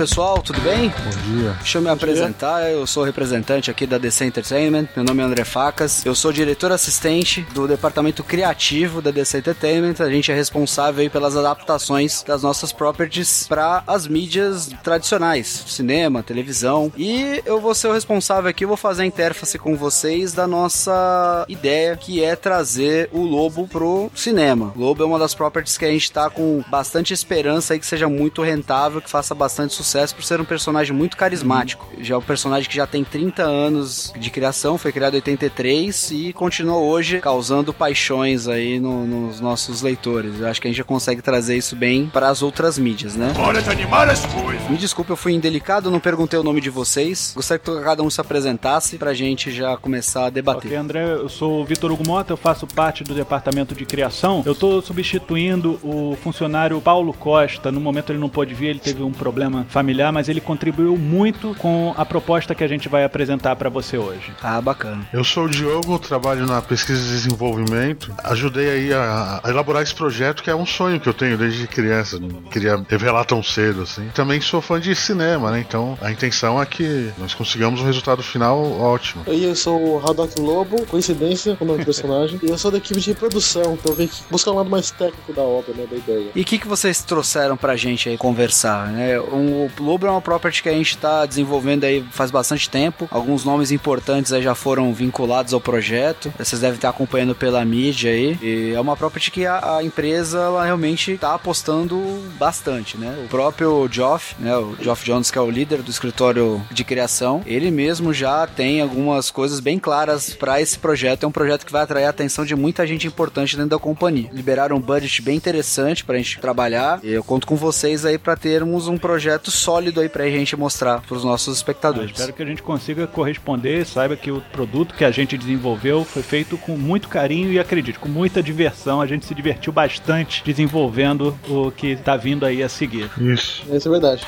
[0.00, 0.88] Pessoal, tudo bem?
[0.88, 1.50] Bom dia.
[1.58, 2.70] Deixa eu me Bom apresentar, dia.
[2.70, 6.72] eu sou representante aqui da DC Entertainment, meu nome é André Facas, eu sou diretor
[6.72, 12.42] assistente do departamento criativo da DC Entertainment, a gente é responsável aí pelas adaptações das
[12.42, 18.64] nossas properties para as mídias tradicionais, cinema, televisão, e eu vou ser o responsável aqui,
[18.64, 24.10] vou fazer a interface com vocês da nossa ideia, que é trazer o Lobo pro
[24.14, 24.72] cinema.
[24.74, 27.84] O Lobo é uma das properties que a gente tá com bastante esperança aí que
[27.84, 31.88] seja muito rentável, que faça bastante bastante sucesso por ser um personagem muito carismático.
[32.00, 36.10] Já é um personagem que já tem 30 anos de criação, foi criado em 83
[36.12, 40.38] e continua hoje causando paixões aí no, nos nossos leitores.
[40.38, 43.34] Eu acho que a gente já consegue trazer isso bem para as outras mídias, né?
[43.36, 44.70] Hora de animar as coisas!
[44.70, 47.32] Me desculpe, eu fui indelicado, não perguntei o nome de vocês.
[47.34, 50.68] Gostaria que cada um se apresentasse pra gente já começar a debater.
[50.68, 54.42] Ok, André, eu sou o Vitor Hugo Mota, eu faço parte do departamento de criação.
[54.46, 57.72] Eu tô substituindo o funcionário Paulo Costa.
[57.72, 59.79] No momento ele não pôde vir, ele teve um problema familiar,
[60.12, 64.32] mas ele contribuiu muito com a proposta que a gente vai apresentar para você hoje.
[64.42, 65.06] Ah, bacana.
[65.12, 68.12] Eu sou o Diogo, trabalho na pesquisa e desenvolvimento.
[68.24, 71.66] Ajudei aí a, a elaborar esse projeto que é um sonho que eu tenho desde
[71.66, 72.18] criança.
[72.18, 74.08] Não queria revelar tão cedo assim.
[74.14, 75.60] Também sou fã de cinema, né?
[75.60, 79.24] Então a intenção é que nós consigamos um resultado final ótimo.
[79.26, 82.38] E eu sou o Haddock Lobo, coincidência com o nome do personagem.
[82.42, 85.32] e eu sou da equipe de produção, então eu venho buscar um lado mais técnico
[85.32, 85.86] da obra, né?
[85.90, 86.30] Da ideia.
[86.34, 89.20] E o que, que vocês trouxeram pra gente aí conversar, né?
[89.20, 93.08] Um o Lobo é uma property que a gente está desenvolvendo aí faz bastante tempo.
[93.10, 96.32] Alguns nomes importantes aí já foram vinculados ao projeto.
[96.38, 98.38] Vocês devem estar acompanhando pela mídia aí.
[98.42, 101.96] E é uma property que a, a empresa ela realmente está apostando
[102.38, 103.14] bastante, né?
[103.24, 104.56] O próprio Geoff, né?
[104.56, 108.80] O Geoff Jones, que é o líder do escritório de criação, ele mesmo já tem
[108.80, 111.24] algumas coisas bem claras para esse projeto.
[111.24, 114.30] É um projeto que vai atrair a atenção de muita gente importante dentro da companhia.
[114.32, 117.00] Liberaram um budget bem interessante para a gente trabalhar.
[117.02, 120.56] E eu conto com vocês aí para termos um projeto projeto sólido aí pra gente
[120.56, 122.10] mostrar pros nossos espectadores.
[122.10, 126.04] Ah, espero que a gente consiga corresponder, saiba que o produto que a gente desenvolveu
[126.04, 129.00] foi feito com muito carinho e acredite, com muita diversão.
[129.00, 133.10] A gente se divertiu bastante desenvolvendo o que tá vindo aí a seguir.
[133.18, 133.64] Isso.
[133.70, 134.26] Isso é verdade.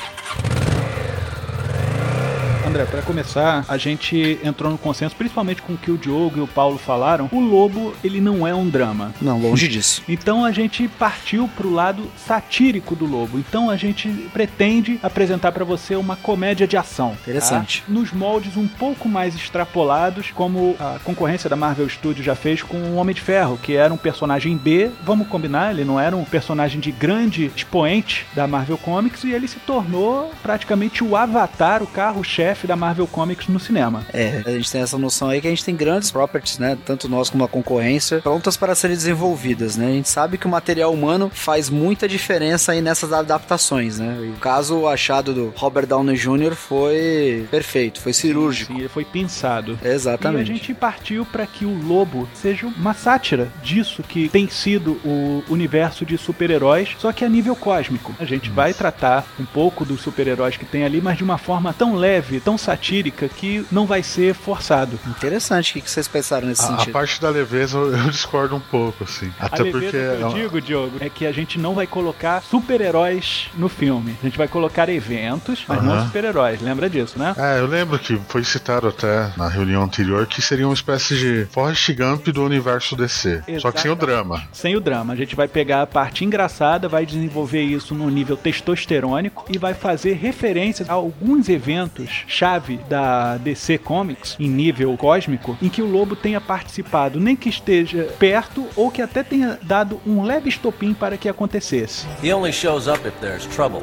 [2.73, 6.41] André, para começar, a gente entrou no consenso, principalmente com o que o Diogo e
[6.41, 7.29] o Paulo falaram.
[7.31, 9.13] O Lobo, ele não é um drama.
[9.21, 10.01] Não, longe disso.
[10.13, 13.39] Então a gente partiu pro lado satírico do Lobo.
[13.39, 17.11] Então a gente pretende apresentar para você uma comédia de ação.
[17.11, 17.17] Tá?
[17.23, 17.83] Interessante.
[17.83, 17.93] Tá?
[17.93, 22.77] Nos moldes um pouco mais extrapolados, como a concorrência da Marvel Studios já fez com
[22.77, 26.25] o Homem de Ferro, que era um personagem B, vamos combinar, ele não era um
[26.25, 31.87] personagem de grande expoente da Marvel Comics e ele se tornou praticamente o avatar, o
[31.87, 34.05] carro-chefe da Marvel Comics no cinema.
[34.13, 36.77] É, a gente tem essa noção aí que a gente tem grandes properties, né?
[36.85, 39.87] Tanto nós como a concorrência, prontas para serem desenvolvidas, né?
[39.87, 44.19] A gente sabe que o material humano faz muita diferença aí nessas adaptações, né?
[44.23, 46.55] E o caso achado do Robert Downey Jr.
[46.55, 48.73] foi perfeito, foi cirúrgico.
[48.73, 49.79] Sim, sim foi pensado.
[49.83, 50.49] Exatamente.
[50.49, 55.01] E a gente partiu para que o Lobo seja uma sátira disso que tem sido
[55.05, 58.15] o universo de super-heróis, só que a nível cósmico.
[58.19, 61.73] A gente vai tratar um pouco dos super-heróis que tem ali, mas de uma forma
[61.73, 64.99] tão leve, tão tão satírica que não vai ser forçado.
[65.07, 65.79] Interessante.
[65.79, 66.91] O que vocês pensaram nesse a, sentido?
[66.91, 69.33] A parte da leveza eu discordo um pouco, assim.
[69.41, 69.91] Até a porque.
[69.91, 74.15] Que eu é digo, Diogo, é que a gente não vai colocar super-heróis no filme.
[74.23, 76.61] A gente vai colocar eventos, mas não super-heróis.
[76.61, 77.35] Lembra disso, né?
[77.39, 81.47] É, eu lembro que foi citado até na reunião anterior que seria uma espécie de
[81.51, 83.29] Forrest Gump do universo DC.
[83.29, 83.63] Exatamente.
[83.63, 84.43] Só que sem o drama.
[84.53, 85.15] Sem o drama.
[85.15, 89.73] A gente vai pegar a parte engraçada, vai desenvolver isso no nível testosterônico e vai
[89.73, 95.87] fazer referências a alguns eventos chave da DC Comics em nível cósmico em que o
[95.87, 100.93] Lobo tenha participado, nem que esteja perto ou que até tenha dado um leve estopim
[100.93, 102.05] para que acontecesse.
[102.21, 103.83] He only shows up if there's trouble.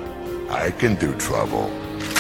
[0.50, 1.70] I can do trouble.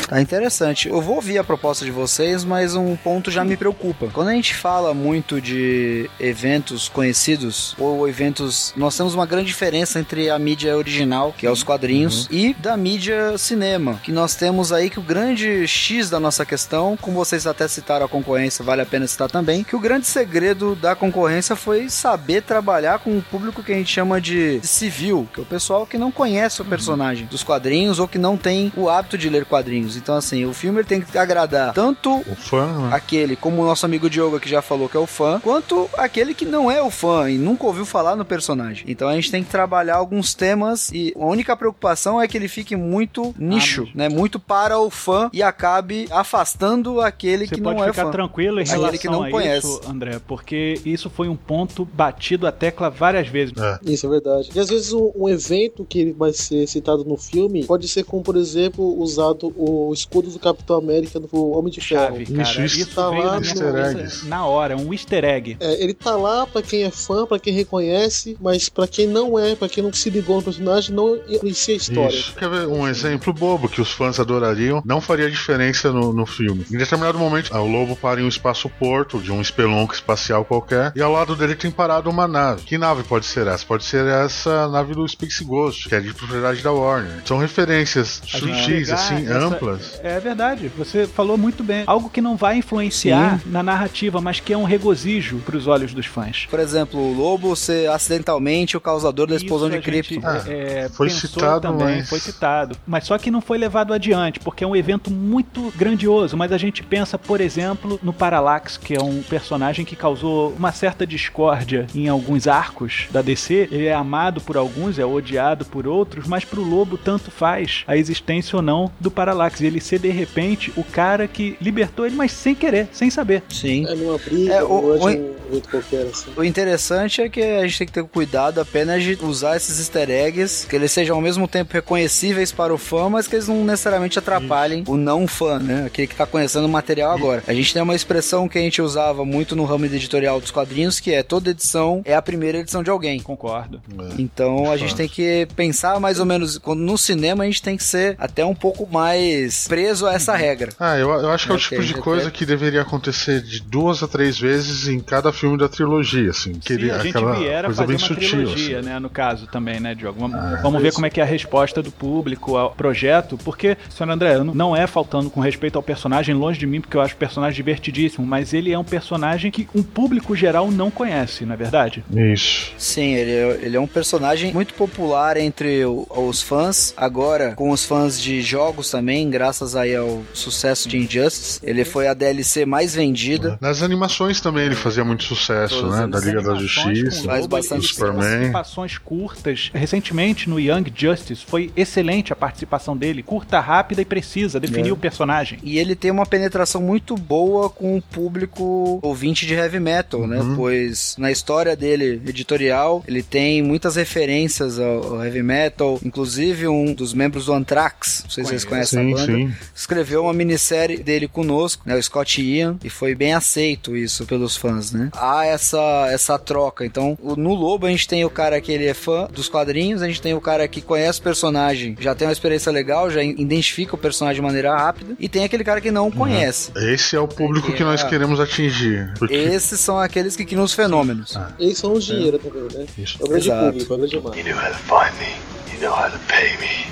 [0.09, 0.89] Tá interessante.
[0.89, 4.07] Eu vou ouvir a proposta de vocês, mas um ponto já me preocupa.
[4.11, 9.99] Quando a gente fala muito de eventos conhecidos ou eventos, nós temos uma grande diferença
[9.99, 12.35] entre a mídia original, que é os quadrinhos, uhum.
[12.35, 16.97] e da mídia cinema, que nós temos aí que o grande X da nossa questão,
[16.99, 20.73] como vocês até citaram a concorrência, vale a pena citar também, que o grande segredo
[20.75, 25.39] da concorrência foi saber trabalhar com o público que a gente chama de civil, que
[25.39, 28.89] é o pessoal que não conhece o personagem dos quadrinhos ou que não tem o
[28.89, 29.98] hábito de ler quadrinhos.
[30.01, 32.89] Então, assim, o filme tem que agradar tanto o fã, né?
[32.91, 36.33] aquele, como o nosso amigo Diogo que já falou que é o fã, quanto aquele
[36.33, 38.85] que não é o fã e nunca ouviu falar no personagem.
[38.87, 42.47] Então a gente tem que trabalhar alguns temas e a única preocupação é que ele
[42.47, 44.09] fique muito nicho, ah, né?
[44.09, 47.79] Muito para o fã e acabe afastando aquele Você que não é fã.
[47.79, 49.67] Você pode ficar tranquilo em relação que não a conhece.
[49.67, 53.53] isso, André, porque isso foi um ponto batido a tecla várias vezes.
[53.57, 53.79] É.
[53.83, 54.49] Isso é verdade.
[54.53, 58.23] E às vezes um, um evento que vai ser citado no filme pode ser como,
[58.23, 62.37] por exemplo, usado o escudo do Capitão América do Homem de Chave, Ferro.
[62.37, 65.57] Cara, isso, isso tá lá no, na hora, um easter egg.
[65.59, 69.37] É, ele tá lá para quem é fã, para quem reconhece, mas para quem não
[69.37, 72.15] é, para quem não se ligou no personagem, não conhecia a história.
[72.15, 72.35] Isso.
[72.35, 74.81] Quer ver um exemplo bobo que os fãs adorariam?
[74.85, 76.65] Não faria diferença no, no filme.
[76.71, 81.01] Em determinado momento, o lobo para em um espaço-porto de um espelunco espacial qualquer e
[81.01, 82.63] ao lado dele tem parado uma nave.
[82.63, 83.65] Que nave pode ser essa?
[83.65, 87.21] Pode ser essa nave do Space Ghost, que é de propriedade da Warner.
[87.25, 89.37] São referências sutis, assim, essa...
[89.37, 89.78] amplas.
[90.03, 91.83] É verdade, você falou muito bem.
[91.85, 93.49] Algo que não vai influenciar Sim.
[93.49, 96.47] na narrativa, mas que é um regozijo para os olhos dos fãs.
[96.49, 100.19] Por exemplo, o lobo ser acidentalmente o causador da explosão de cripto.
[100.23, 102.09] Ah, é, foi citado também, mas...
[102.09, 102.77] foi citado.
[102.85, 106.35] Mas só que não foi levado adiante, porque é um evento muito grandioso.
[106.37, 110.71] Mas a gente pensa, por exemplo, no Parallax, que é um personagem que causou uma
[110.71, 113.69] certa discórdia em alguns arcos da DC.
[113.71, 117.97] Ele é amado por alguns, é odiado por outros, mas pro Lobo tanto faz a
[117.97, 119.58] existência ou não do Parallax.
[119.59, 123.43] E ele ser de repente o cara que libertou ele, mas sem querer, sem saber.
[123.49, 123.85] Sim.
[123.87, 126.31] É numa briga, é, o, o, um qualquer, assim.
[126.35, 130.09] o interessante é que a gente tem que ter cuidado apenas de usar esses easter
[130.09, 133.63] eggs, que eles sejam ao mesmo tempo reconhecíveis para o fã, mas que eles não
[133.63, 134.91] necessariamente atrapalhem Isso.
[134.91, 135.85] o não fã, né?
[135.85, 137.43] Aquele que está conhecendo o material agora.
[137.47, 140.99] A gente tem uma expressão que a gente usava muito no ramo editorial dos quadrinhos,
[140.99, 143.19] que é toda edição é a primeira edição de alguém.
[143.19, 143.81] Concordo.
[143.97, 144.21] É.
[144.21, 147.77] Então a gente tem que pensar mais ou menos, quando no cinema a gente tem
[147.77, 150.71] que ser até um pouco mais preso a essa regra.
[150.79, 154.03] Ah, eu, eu acho que é o tipo de coisa que deveria acontecer de duas
[154.03, 156.53] a três vezes em cada filme da trilogia, assim.
[156.53, 158.89] Que Sim, ele, a gente aquela viera coisa fazer bem uma sutil, trilogia, assim.
[158.89, 160.19] né, no caso também, né, Diogo?
[160.19, 163.77] Vamos, ah, vamos ver como é que é a resposta do público ao projeto, porque,
[163.89, 167.13] senhor André, não é faltando com respeito ao personagem, longe de mim, porque eu acho
[167.13, 171.53] o personagem divertidíssimo, mas ele é um personagem que um público geral não conhece, não
[171.53, 172.03] é verdade?
[172.13, 172.73] Isso.
[172.77, 177.85] Sim, ele é, ele é um personagem muito popular entre os fãs, agora com os
[177.85, 181.61] fãs de jogos também, graças aí ao sucesso de Injustice.
[181.63, 183.57] Ele foi a DLC mais vendida.
[183.61, 186.07] Nas animações também ele fazia muito sucesso, Todas né?
[186.07, 188.51] Da Liga da Justiça, faz bastante Superman.
[188.51, 189.71] Participações curtas.
[189.73, 194.93] Recentemente no Young Justice foi excelente a participação dele, curta, rápida e precisa, definiu é.
[194.93, 195.57] o personagem.
[195.63, 200.39] E ele tem uma penetração muito boa com o público ouvinte de heavy metal, né?
[200.39, 200.49] uhum.
[200.49, 200.55] né?
[200.57, 207.13] Pois na história dele editorial, ele tem muitas referências ao, heavy metal, inclusive um dos
[207.13, 209.53] membros do Anthrax, não sei se vocês conhecem sim, a banda, sim.
[209.75, 211.95] escreveu uma minissérie dele conosco, né?
[211.95, 215.09] O Scott Ian, e foi bem aceito isso pelos fãs, né?
[215.15, 216.85] Há essa, essa troca.
[216.85, 220.07] Então, no Lobo a gente tem o cara que ele é fã dos quadrinhos, a
[220.07, 223.95] gente tem o cara que conhece o personagem, já tem uma experiência legal, já identifica
[223.95, 226.11] o personagem de maneira rápida, e tem aquele cara que não uhum.
[226.11, 226.71] conhece.
[226.75, 228.07] Esse é o público é, que nós é.
[228.07, 229.13] queremos atingir.
[229.17, 229.33] Porque...
[229.33, 231.35] Esses são aqueles que criam os fenômenos.
[231.35, 231.51] Ah.
[231.59, 232.39] Eles são os dinheiro é.
[232.39, 232.85] também, né?
[232.97, 233.17] Isso.
[233.19, 233.65] É o grande Exato.
[233.65, 235.48] público, é o grande.
[235.79, 236.89] You know how to find me.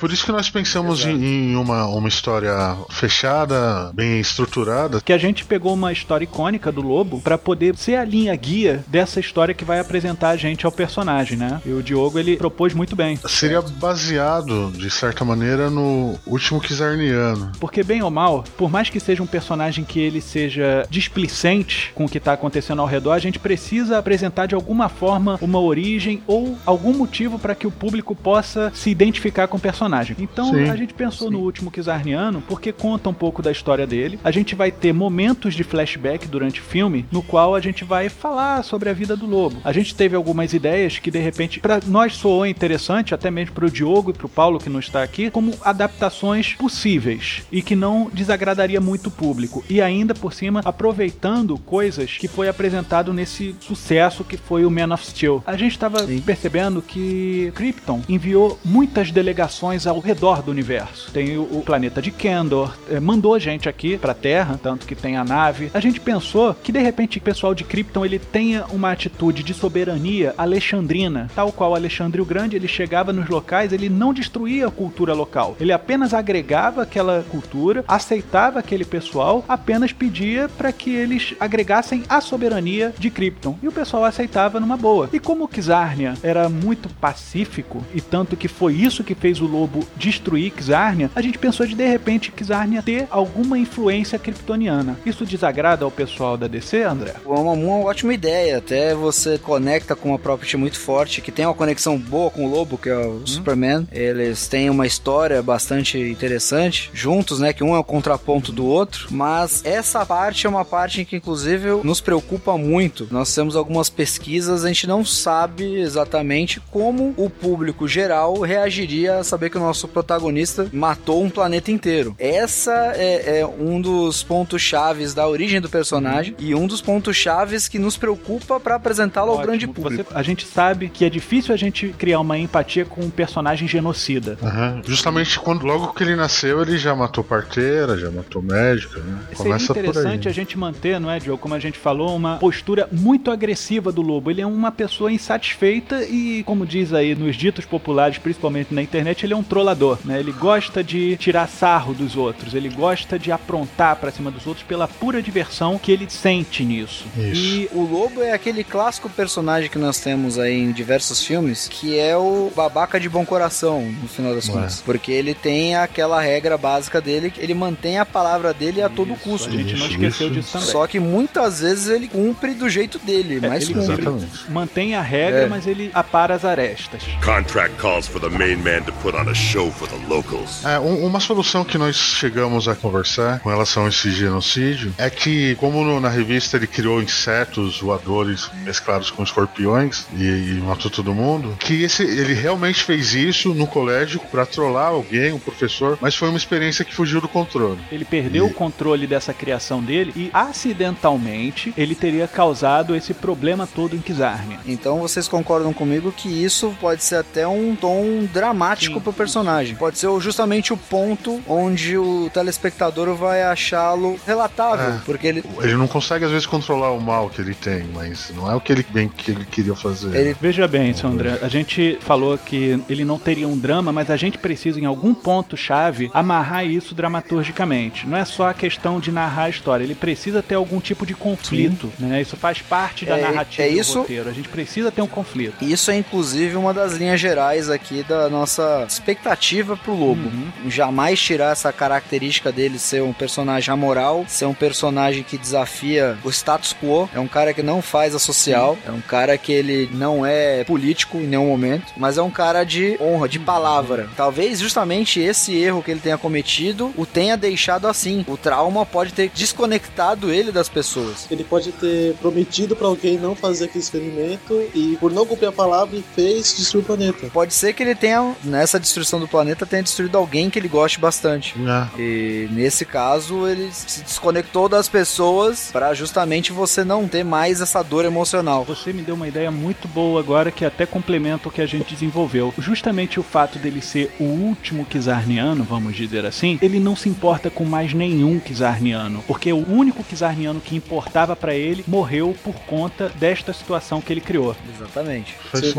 [0.00, 5.00] Por isso que nós pensamos em, em, uma, uma história fechada, bem estruturada.
[5.02, 8.82] Que a gente pegou uma história icônica do Lobo para poder ser a linha guia
[8.88, 11.60] dessa história que vai apresentar a gente ao personagem, né?
[11.66, 13.18] E o Diogo ele propôs muito bem.
[13.28, 17.52] Seria baseado, de certa maneira, no último Kizarniano.
[17.60, 22.06] Porque, bem ou mal, por mais que seja um personagem que ele seja displicente com
[22.06, 26.22] o que está acontecendo ao redor, a gente precisa apresentar de alguma forma uma origem
[26.26, 30.16] ou algum motivo para que o público possa se identificar com o personagem.
[30.18, 31.34] Então sim, a gente pensou sim.
[31.34, 34.20] no último Kizarniano porque conta um pouco da história dele.
[34.22, 38.08] A gente vai ter momentos de flashback durante o filme no qual a gente vai
[38.08, 39.56] falar sobre a vida do lobo.
[39.64, 43.66] A gente teve algumas ideias que de repente para nós soou interessante, até mesmo para
[43.66, 47.74] o Diogo e para o Paulo que não está aqui, como adaptações possíveis e que
[47.74, 49.64] não desagradaria muito o público.
[49.68, 54.94] E ainda por cima aproveitando coisas que foi apresentado nesse sucesso que foi o Man
[54.94, 55.42] of Steel.
[55.44, 61.10] A gente estava percebendo que Krypton enviou muitas delegações ao redor do universo.
[61.10, 65.16] Tem o, o planeta de Kendor, é, mandou gente aqui pra Terra, tanto que tem
[65.16, 65.70] a nave.
[65.72, 69.54] A gente pensou que de repente o pessoal de Krypton ele tenha uma atitude de
[69.54, 74.70] soberania alexandrina, tal qual Alexandre o Grande, ele chegava nos locais, ele não destruía a
[74.70, 75.56] cultura local.
[75.58, 82.20] Ele apenas agregava aquela cultura, aceitava aquele pessoal, apenas pedia para que eles agregassem a
[82.20, 83.58] soberania de Krypton.
[83.62, 85.08] E o pessoal aceitava numa boa.
[85.12, 89.86] E como Kizarnia era muito pacífico, e tanto que foi isso que fez o lobo
[89.96, 94.98] destruir Kizarnia, a gente pensou de de repente Kizarnia ter alguma influência kryptoniana.
[95.04, 97.14] Isso desagrada ao pessoal da DC, André?
[97.24, 98.58] Uma, uma ótima ideia.
[98.58, 102.50] Até você conecta com uma property muito forte, que tem uma conexão boa com o
[102.50, 103.26] lobo, que é o hum.
[103.26, 103.86] Superman.
[103.90, 107.52] Eles têm uma história bastante interessante juntos, né?
[107.52, 109.08] Que um é o contraponto do outro.
[109.10, 113.08] Mas essa parte é uma parte que, inclusive, nos preocupa muito.
[113.10, 119.24] Nós temos algumas pesquisas, a gente não sabe exatamente como o público geral reagiria a
[119.24, 122.16] saber que o nosso protagonista matou um planeta inteiro.
[122.18, 127.14] Essa é, é um dos pontos chaves da origem do personagem e um dos pontos
[127.14, 130.10] chaves que nos preocupa para apresentá-lo ao grande público.
[130.10, 133.68] Você, a gente sabe que é difícil a gente criar uma empatia com um personagem
[133.68, 134.38] genocida.
[134.40, 134.82] Uhum.
[134.86, 139.20] Justamente quando logo que ele nasceu, ele já matou parteira, já matou médica, né?
[139.36, 142.88] Começa Seria interessante a gente manter, não é, Joe, como a gente falou, uma postura
[142.90, 144.30] muito agressiva do lobo.
[144.30, 149.24] Ele é uma pessoa insatisfeita e, como diz aí nos ditos populares, principalmente na internet,
[149.24, 150.18] ele é um trollador, né?
[150.18, 154.64] Ele gosta de tirar sarro dos outros, ele gosta de aprontar para cima dos outros
[154.66, 157.04] pela pura diversão que ele sente nisso.
[157.16, 157.34] Isso.
[157.34, 161.98] E o lobo é aquele clássico personagem que nós temos aí em diversos filmes, que
[161.98, 164.80] é o babaca de bom coração, no final das contas.
[164.84, 168.94] Porque ele tem aquela regra básica dele, que ele mantém a palavra dele a isso,
[168.94, 169.48] todo custo.
[169.48, 170.30] A gente não esqueceu isso.
[170.30, 170.68] disso também.
[170.68, 174.28] Só que muitas vezes ele cumpre do jeito dele, é, mas ele cumpre.
[174.48, 175.46] mantém a regra, é.
[175.46, 177.02] mas ele apara as arestas.
[177.24, 180.64] Contract calls for the main man to put on a show for the locals.
[180.64, 185.08] É, um, uma solução que nós chegamos a conversar com relação a esse genocídio é
[185.10, 190.90] que, como no, na revista ele criou insetos voadores mesclados com escorpiões e, e, matou
[190.90, 195.98] todo mundo, que esse, ele realmente fez isso no colégio para trollar alguém, um professor,
[196.00, 197.80] mas foi uma experiência que fugiu do controle.
[197.90, 198.50] Ele perdeu e...
[198.50, 204.58] o controle dessa criação dele e acidentalmente ele teria causado esse problema todo em Kizarnia.
[204.66, 209.00] Então vocês concordam comigo que isso pode ser até um tom dramático Sim.
[209.00, 209.76] pro personagem.
[209.76, 215.00] Pode ser justamente o ponto onde o telespectador vai achá-lo relatável, é.
[215.04, 218.50] porque ele ele não consegue às vezes controlar o mal que ele tem, mas não
[218.50, 220.14] é o que ele bem que ele queria fazer.
[220.14, 220.36] Ele...
[220.40, 224.38] Veja bem, Sandra, a gente falou que ele não teria um drama, mas a gente
[224.38, 228.06] precisa em algum ponto chave amarrar isso dramaturgicamente.
[228.06, 231.14] Não é só a questão de narrar a história, ele precisa ter algum tipo de
[231.14, 232.06] conflito, Sim.
[232.06, 232.20] né?
[232.20, 234.28] Isso faz parte da é, narrativa é isso, do roteiro.
[234.28, 235.64] A gente precisa ter um conflito.
[235.64, 240.28] Isso é inclusive uma das linhas gerais aqui da nossa expectativa pro Lobo.
[240.28, 240.70] Uhum.
[240.70, 246.30] Jamais tirar essa característica dele ser um personagem amoral, ser um personagem que desafia o
[246.30, 249.88] status quo, é um cara que não faz a social, é um cara que ele
[249.92, 254.08] não é político em nenhum momento, mas é um cara de honra, de palavra.
[254.16, 258.24] Talvez justamente esse erro que ele tenha cometido o tenha deixado assim.
[258.28, 261.26] O trauma pode ter desconectado ele das pessoas.
[261.30, 265.52] Ele pode ter prometido para alguém não fazer aquele experimento e por não cumprir a
[265.52, 267.26] palavra fez destruir o planeta.
[267.32, 270.98] Pode ser que ele tenha nessa destruição do planeta tenha destruído alguém que ele goste
[270.98, 271.54] bastante.
[271.58, 272.00] É.
[272.00, 277.82] E nesse caso ele se desconectou das pessoas para justamente você não ter mais essa
[277.82, 278.64] dor emocional.
[278.64, 281.94] Você me deu uma ideia muito boa agora que até complementa o que a gente
[281.94, 282.52] desenvolveu.
[282.58, 287.50] Justamente o fato dele ser o último Kizarniano, vamos dizer assim, ele não se importa
[287.50, 293.10] com mais nenhum Kizarniano, porque o único Kizarniano que importava para ele morreu por conta
[293.16, 294.56] desta situação que ele criou.
[294.74, 295.36] Exatamente.
[295.52, 295.72] Você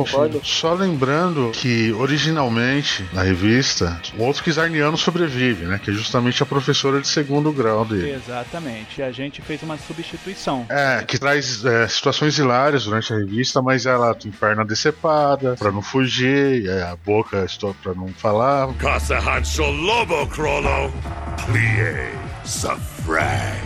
[0.44, 5.80] Só lembrando que originalmente na revista o outro Kizarniano sobrevive, né?
[5.84, 8.12] Que é justamente a professora de segundo grau dele.
[8.12, 9.00] Exatamente.
[9.00, 10.65] E a gente fez uma substituição.
[10.70, 15.72] É, que traz é, situações hilárias durante a revista, mas ela tem perna decepada pra
[15.72, 18.74] não fugir, é, a boca estou pra não falar.
[18.75, 20.92] Casa Hancho Lobo Crollo,
[21.46, 22.10] plie,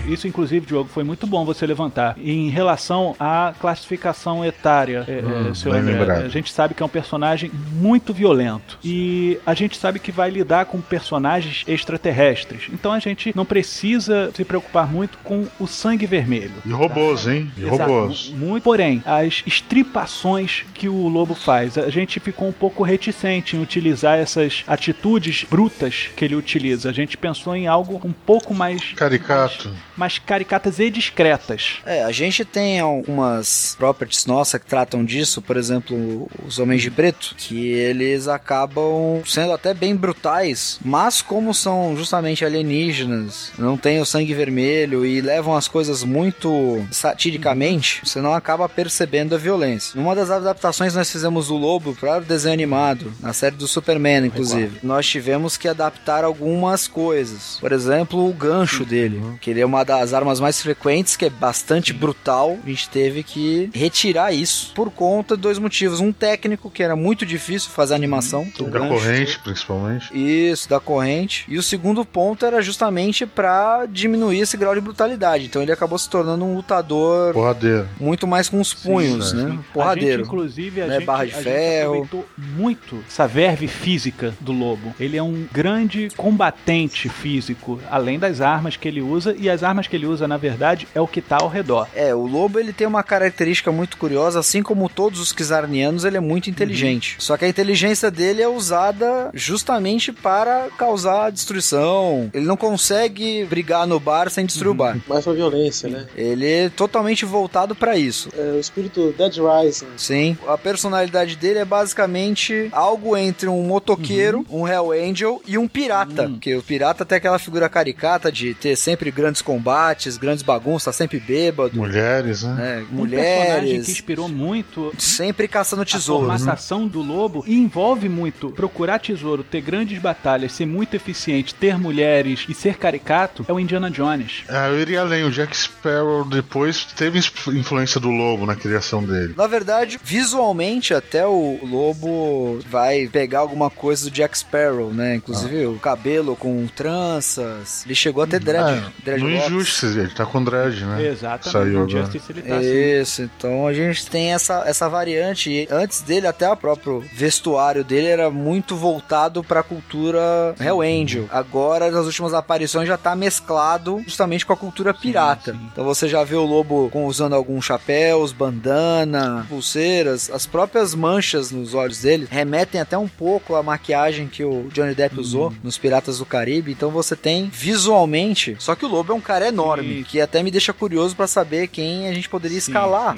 [0.07, 2.15] isso, inclusive, Diogo, foi muito bom você levantar.
[2.17, 6.89] Em relação à classificação etária, é, é, hum, seu a gente sabe que é um
[6.89, 8.79] personagem muito violento.
[8.83, 12.67] E a gente sabe que vai lidar com personagens extraterrestres.
[12.71, 16.53] Então a gente não precisa se preocupar muito com o sangue vermelho.
[16.65, 17.35] E robôs, tá?
[17.35, 17.51] hein?
[17.57, 18.29] E Exato, robôs.
[18.29, 18.63] Muito.
[18.63, 24.17] Porém, as estripações que o lobo faz, a gente ficou um pouco reticente em utilizar
[24.17, 26.89] essas atitudes brutas que ele utiliza.
[26.89, 29.75] A gente pensou em algo um pouco mais caricato caricato.
[29.95, 31.77] Mas caricatas e discretas.
[31.85, 36.89] É, a gente tem algumas properties nossas que tratam disso, por exemplo, os Homens de
[36.89, 43.99] Preto, que eles acabam sendo até bem brutais, mas como são justamente alienígenas, não tem
[43.99, 49.99] o sangue vermelho e levam as coisas muito satiricamente, você não acaba percebendo a violência.
[49.99, 54.25] Numa das adaptações nós fizemos o Lobo para o desenho animado, na série do Superman,
[54.25, 54.79] inclusive.
[54.83, 57.57] Nós tivemos que adaptar algumas coisas.
[57.59, 61.29] Por exemplo, o gancho dele, que ele é uma das armas mais frequentes, que é
[61.29, 62.57] bastante brutal.
[62.63, 65.99] A gente teve que retirar isso por conta de dois motivos.
[65.99, 68.93] Um técnico, que era muito difícil fazer a animação do Da gancho.
[68.93, 70.09] corrente, principalmente.
[70.13, 71.45] Isso, da corrente.
[71.47, 75.45] E o segundo ponto era justamente pra diminuir esse grau de brutalidade.
[75.45, 77.87] Então ele acabou se tornando um lutador Porradeiro.
[77.99, 79.35] muito mais com os punhos, sim.
[79.37, 79.43] né?
[79.43, 80.21] A gente, Porradeiro.
[80.23, 81.93] inclusive, a, Né, gente, barra de a ferro.
[82.03, 84.93] aproveitou muito essa verve física do lobo.
[84.99, 89.87] Ele é um grande combatente físico, além das armas que ele usa, e as armas
[89.87, 91.87] que ele usa, na verdade, é o que tá ao redor.
[91.95, 96.17] É, o lobo ele tem uma característica muito curiosa, assim como todos os Kizarnianos, ele
[96.17, 97.15] é muito inteligente.
[97.19, 102.29] Só que a inteligência dele é usada justamente para causar destruição.
[102.33, 104.97] Ele não consegue brigar no bar sem destruir o bar.
[105.07, 106.07] Mais pra violência, né?
[106.15, 108.29] Ele é totalmente voltado para isso.
[108.37, 109.87] É, o espírito Dead Rising.
[109.97, 110.37] Sim.
[110.47, 116.29] A personalidade dele é basicamente algo entre um motoqueiro, um Hell Angel e um pirata.
[116.29, 120.91] Porque o pirata tem aquela figura caricata de ter sempre grandes combates, grandes bagunças, tá
[120.93, 122.53] sempre bêbado, Mulheres, né?
[122.53, 122.85] né?
[122.91, 123.89] Um personagem que Mulheres.
[123.89, 126.27] inspirou muito Sempre caçando a tesouro.
[126.27, 126.37] né?
[126.37, 131.77] formatação do lobo e envolve muito procurar tesouro, ter grandes batalhas, ser muito eficiente, ter
[131.77, 134.43] mulheres e ser caricato, é o Indiana Jones.
[134.49, 135.23] Ah, eu iria além.
[135.23, 139.33] O Jack Sparrow depois teve influ- influência do lobo na criação dele.
[139.37, 145.15] Na verdade, visualmente, até o lobo vai pegar alguma coisa do Jack Sparrow, né?
[145.15, 147.83] Inclusive o cabelo com tranças.
[147.85, 148.86] Ele chegou a ter dread.
[148.87, 149.29] Ah, dread no.
[149.29, 151.07] Injustice, ele tá com dread, né?
[151.07, 151.51] Exatamente.
[151.51, 152.01] Saiu no agora.
[152.03, 153.01] Justice ele tá assim.
[153.01, 155.49] Isso, então a gente tem essa, essa variante.
[155.49, 161.25] E antes dele, até o próprio vestuário dele era muito voltado pra cultura Hell Angel.
[161.31, 165.53] Agora, nas últimas aparições, já tá mesclado justamente com a cultura pirata.
[165.53, 165.59] sim.
[165.71, 170.29] Então você já vê o lobo com, usando alguns chapéus, bandana, pulseiras.
[170.31, 174.93] As próprias manchas nos olhos dele remetem até um pouco à maquiagem que o Johnny
[174.95, 176.71] Depp usou nos Piratas do Caribe.
[176.71, 178.55] Então você tem visualmente.
[178.59, 180.03] Só que o lobo é um cara enorme, Sim.
[180.03, 183.15] que até me deixa curioso pra saber quem a gente poderia Sim, escalar.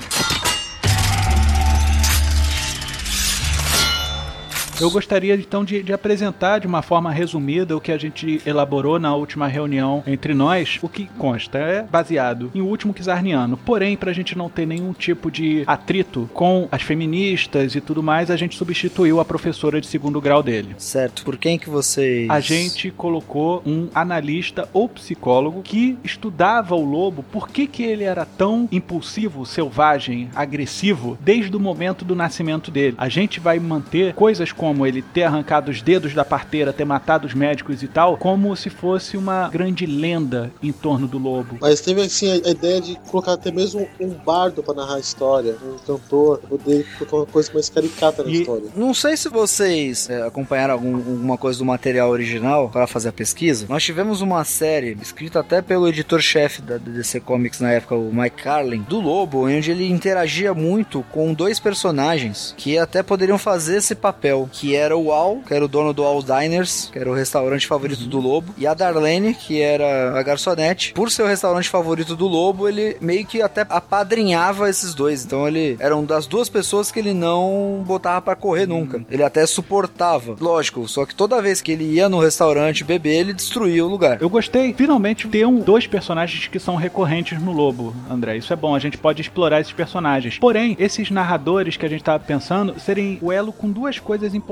[4.81, 8.97] Eu gostaria então de, de apresentar de uma forma resumida o que a gente elaborou
[8.97, 10.79] na última reunião entre nós.
[10.81, 13.57] O que consta é baseado em O Último Kizarniano.
[13.57, 18.01] Porém, para a gente não ter nenhum tipo de atrito com as feministas e tudo
[18.01, 20.75] mais, a gente substituiu a professora de segundo grau dele.
[20.77, 21.25] Certo.
[21.25, 22.29] Por quem que vocês.
[22.29, 28.05] A gente colocou um analista ou psicólogo que estudava o lobo, por que, que ele
[28.05, 32.95] era tão impulsivo, selvagem, agressivo, desde o momento do nascimento dele.
[32.97, 37.27] A gente vai manter coisas como ele ter arrancado os dedos da parteira, ter matado
[37.27, 41.57] os médicos e tal, como se fosse uma grande lenda em torno do lobo.
[41.61, 45.55] Mas teve assim a ideia de colocar até mesmo um bardo pra narrar a história,
[45.63, 48.63] um cantor, poder colocar uma coisa mais caricata na E- história.
[48.75, 53.13] Não sei se vocês é, acompanharam algum- alguma coisa do material original para fazer a
[53.13, 53.65] pesquisa.
[53.69, 58.43] Nós tivemos uma série escrita até pelo editor-chefe da DC Comics na época, o Mike
[58.43, 63.95] Carlin, do Lobo, onde ele interagia muito com dois personagens que até poderiam fazer esse
[63.95, 67.13] papel, que era o Al, que era o dono do Al Diners, que era o
[67.13, 70.91] restaurante favorito do Lobo, e a Darlene, que era a garçonete.
[70.91, 75.23] Por ser o restaurante favorito do Lobo, ele meio que até apadrinhava esses dois.
[75.23, 79.01] Então ele era uma das duas pessoas que ele não botava pra correr nunca.
[79.09, 80.35] Ele até suportava.
[80.37, 84.21] Lógico, só que toda vez que ele ia no restaurante beber, ele destruía o lugar.
[84.21, 88.35] Eu gostei, finalmente, ter um, dois personagens que são recorrentes no Lobo, André.
[88.35, 90.37] Isso é bom, a gente pode explorar esses personagens.
[90.37, 94.48] Porém, esses narradores que a gente tava pensando serem o elo com duas coisas importantes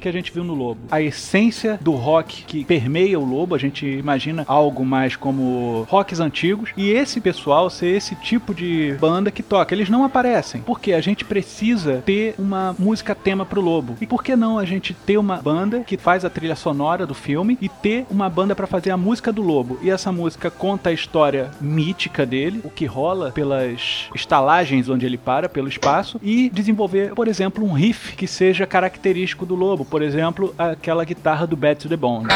[0.00, 0.80] que a gente viu no Lobo.
[0.90, 6.20] A essência do rock que permeia o Lobo, a gente imagina algo mais como rocks
[6.20, 9.74] antigos, e esse pessoal ser esse tipo de banda que toca.
[9.74, 13.96] Eles não aparecem, porque a gente precisa ter uma música tema pro Lobo.
[14.00, 17.14] E por que não a gente ter uma banda que faz a trilha sonora do
[17.14, 19.78] filme e ter uma banda pra fazer a música do Lobo?
[19.82, 25.18] E essa música conta a história mítica dele, o que rola pelas estalagens onde ele
[25.18, 29.84] para, pelo espaço, e desenvolver, por exemplo, um riff que seja característico do Lobo.
[29.84, 32.26] Por exemplo, aquela guitarra do Bad to the Bone.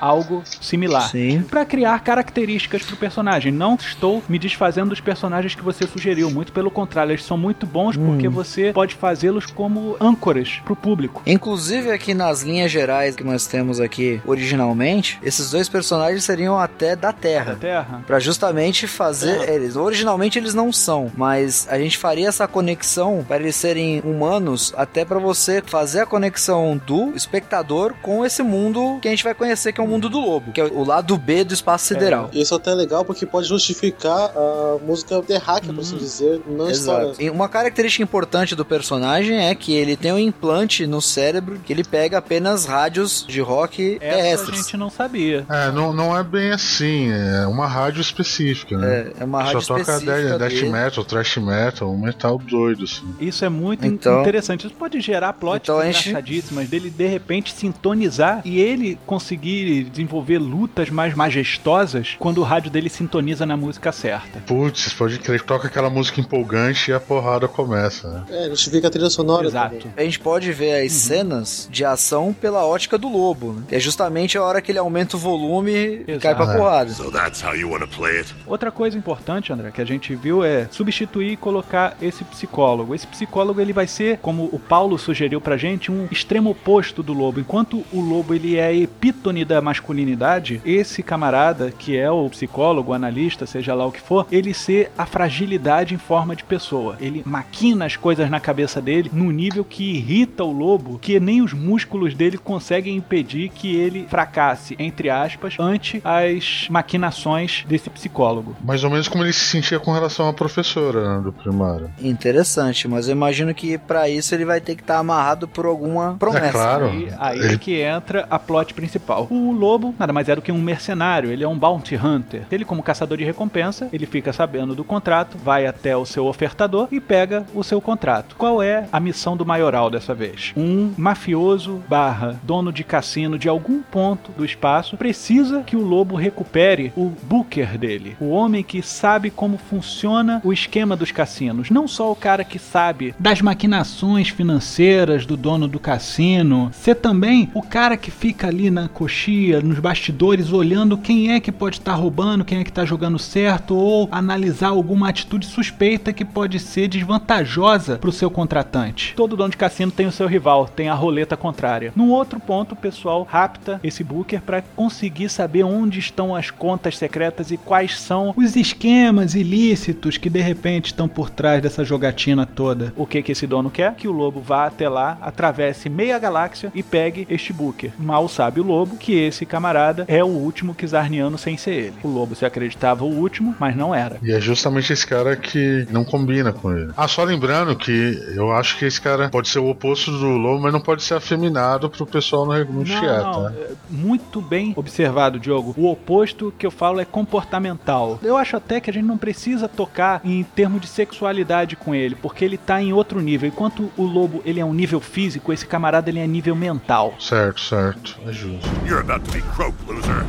[0.00, 1.10] Algo similar.
[1.10, 1.42] Sim.
[1.42, 3.50] Pra criar características pro personagem.
[3.52, 7.66] Não estou me desfazendo dos personagens que você sugeriu, muito pelo contrário, eles são muito
[7.66, 11.22] bons porque você pode fazê-los como âncoras pro público.
[11.26, 16.94] Inclusive aqui nas linhas gerais que nós temos aqui originalmente, esses dois personagens seriam até
[16.94, 17.56] da Da Terra.
[17.58, 18.02] Terra.
[18.06, 19.76] Pra justamente fazer eles.
[19.76, 25.06] Originalmente eles não são, mas a gente faria essa conexão para eles serem humanos, até
[25.06, 29.72] pra você fazer a conexão do espectador com esse mundo que a gente vai conhecer,
[29.72, 32.30] que é o mundo do lobo, que é o lado B do espaço sideral.
[32.32, 36.70] Isso é até legal porque pode justificar a música terráquea, por assim dizer, na.
[36.70, 37.16] Exato.
[37.20, 41.72] E uma característica importante do personagem é que ele tem um implante no cérebro que
[41.72, 44.56] ele pega apenas rádios de rock Essa a terrestres.
[44.62, 45.46] gente não sabia.
[45.48, 49.12] É, não, não é bem assim, é uma rádio específica, né?
[49.18, 50.68] É, é uma rádio Só toca específica death, death dele.
[50.70, 53.04] metal, thrash metal, um metal doido, assim.
[53.20, 54.66] Isso é muito Então- interessante.
[54.66, 59.77] Isso pode gerar plots Então a gente- engraçadíssimas dele de repente sintonizar e ele conseguir
[59.84, 64.40] desenvolver lutas mais majestosas quando o rádio dele sintoniza na música certa.
[64.40, 68.24] Putz, pode crer toca aquela música empolgante e a porrada começa, né?
[68.30, 69.76] É, justifica a trilha sonora Exato.
[69.76, 69.92] também.
[69.96, 73.62] A gente pode ver as cenas de ação pela ótica do lobo, né?
[73.70, 76.20] É justamente a hora que ele aumenta o volume e Exato.
[76.20, 76.92] cai pra porrada.
[76.92, 78.34] So that's how you want to play it?
[78.46, 82.94] Outra coisa importante, André, que a gente viu é substituir e colocar esse psicólogo.
[82.94, 87.12] Esse psicólogo ele vai ser, como o Paulo sugeriu pra gente, um extremo oposto do
[87.12, 87.40] lobo.
[87.40, 92.90] Enquanto o lobo ele é a epítone da masculinidade, esse camarada, que é o psicólogo,
[92.90, 96.96] o analista, seja lá o que for, ele ser a fragilidade em forma de pessoa.
[97.00, 101.42] Ele maquina as coisas na cabeça dele num nível que irrita o lobo, que nem
[101.42, 108.56] os músculos dele conseguem impedir que ele fracasse, entre aspas, ante as maquinações desse psicólogo.
[108.64, 111.90] Mais ou menos como ele se sentia com relação à professora né, do primário.
[112.00, 116.16] Interessante, mas eu imagino que pra isso ele vai ter que estar amarrado por alguma
[116.18, 116.46] promessa.
[116.46, 116.86] É claro.
[116.86, 119.26] Aí, aí Ele- é que entra a plot principal.
[119.30, 122.42] O lobo nada mais é do que um mercenário, ele é um bounty hunter.
[122.50, 126.88] Ele, como caçador de recompensa, ele fica sabendo do contrato, vai até o seu ofertador
[126.90, 128.36] e pega o seu contrato.
[128.36, 130.52] Qual é a missão do maioral dessa vez?
[130.56, 136.16] Um mafioso barra dono de cassino de algum ponto do espaço precisa que o lobo
[136.16, 141.70] recupere o booker dele, o homem que sabe como funciona o esquema dos cassinos.
[141.70, 147.50] Não só o cara que sabe das maquinações financeiras do dono do cassino, ser também
[147.54, 151.94] o cara que fica ali na coxia, nos bastidores, olhando quem é que pode estar
[151.94, 156.88] roubando, quem é que está jogando certo, ou analisar alguma atitude suspeita que pode ser
[156.88, 159.14] desvantajosa para o seu contratante.
[159.16, 161.92] Todo dono de cassino tem o seu rival, tem a roleta contrária.
[161.96, 166.96] Num outro ponto, o pessoal rapta esse booker para conseguir saber onde estão as contas
[166.96, 172.46] secretas e quais são os esquemas ilícitos que de repente estão por trás dessa jogatina
[172.46, 172.92] toda.
[172.96, 173.94] O que que esse dono quer?
[173.94, 177.92] Que o lobo vá até lá, atravesse meia galáxia e pegue este booker.
[177.98, 181.94] Mal sabe o lobo que esse camarada é o último Kizarniano sem ser ele.
[182.02, 184.18] O lobo se acreditava o último, mas não era.
[184.22, 186.92] E é justamente esse cara que não combina com ele.
[186.96, 190.62] Ah, só lembrando que eu acho que esse cara pode ser o oposto do lobo,
[190.62, 193.52] mas não pode ser afeminado pro pessoal no, no Não, chiar, não, tá?
[193.52, 195.74] é muito bem observado, Diogo.
[195.76, 198.18] O oposto que eu falo é comportamental.
[198.22, 202.14] Eu acho até que a gente não precisa tocar em termos de sexualidade com ele,
[202.14, 203.48] porque ele tá em outro nível.
[203.48, 207.14] Enquanto o lobo ele é um nível físico, esse camarada ele é nível mental.
[207.18, 208.18] Certo, certo.
[208.26, 208.68] É justo.
[208.86, 210.26] You're about to be croaked, loser.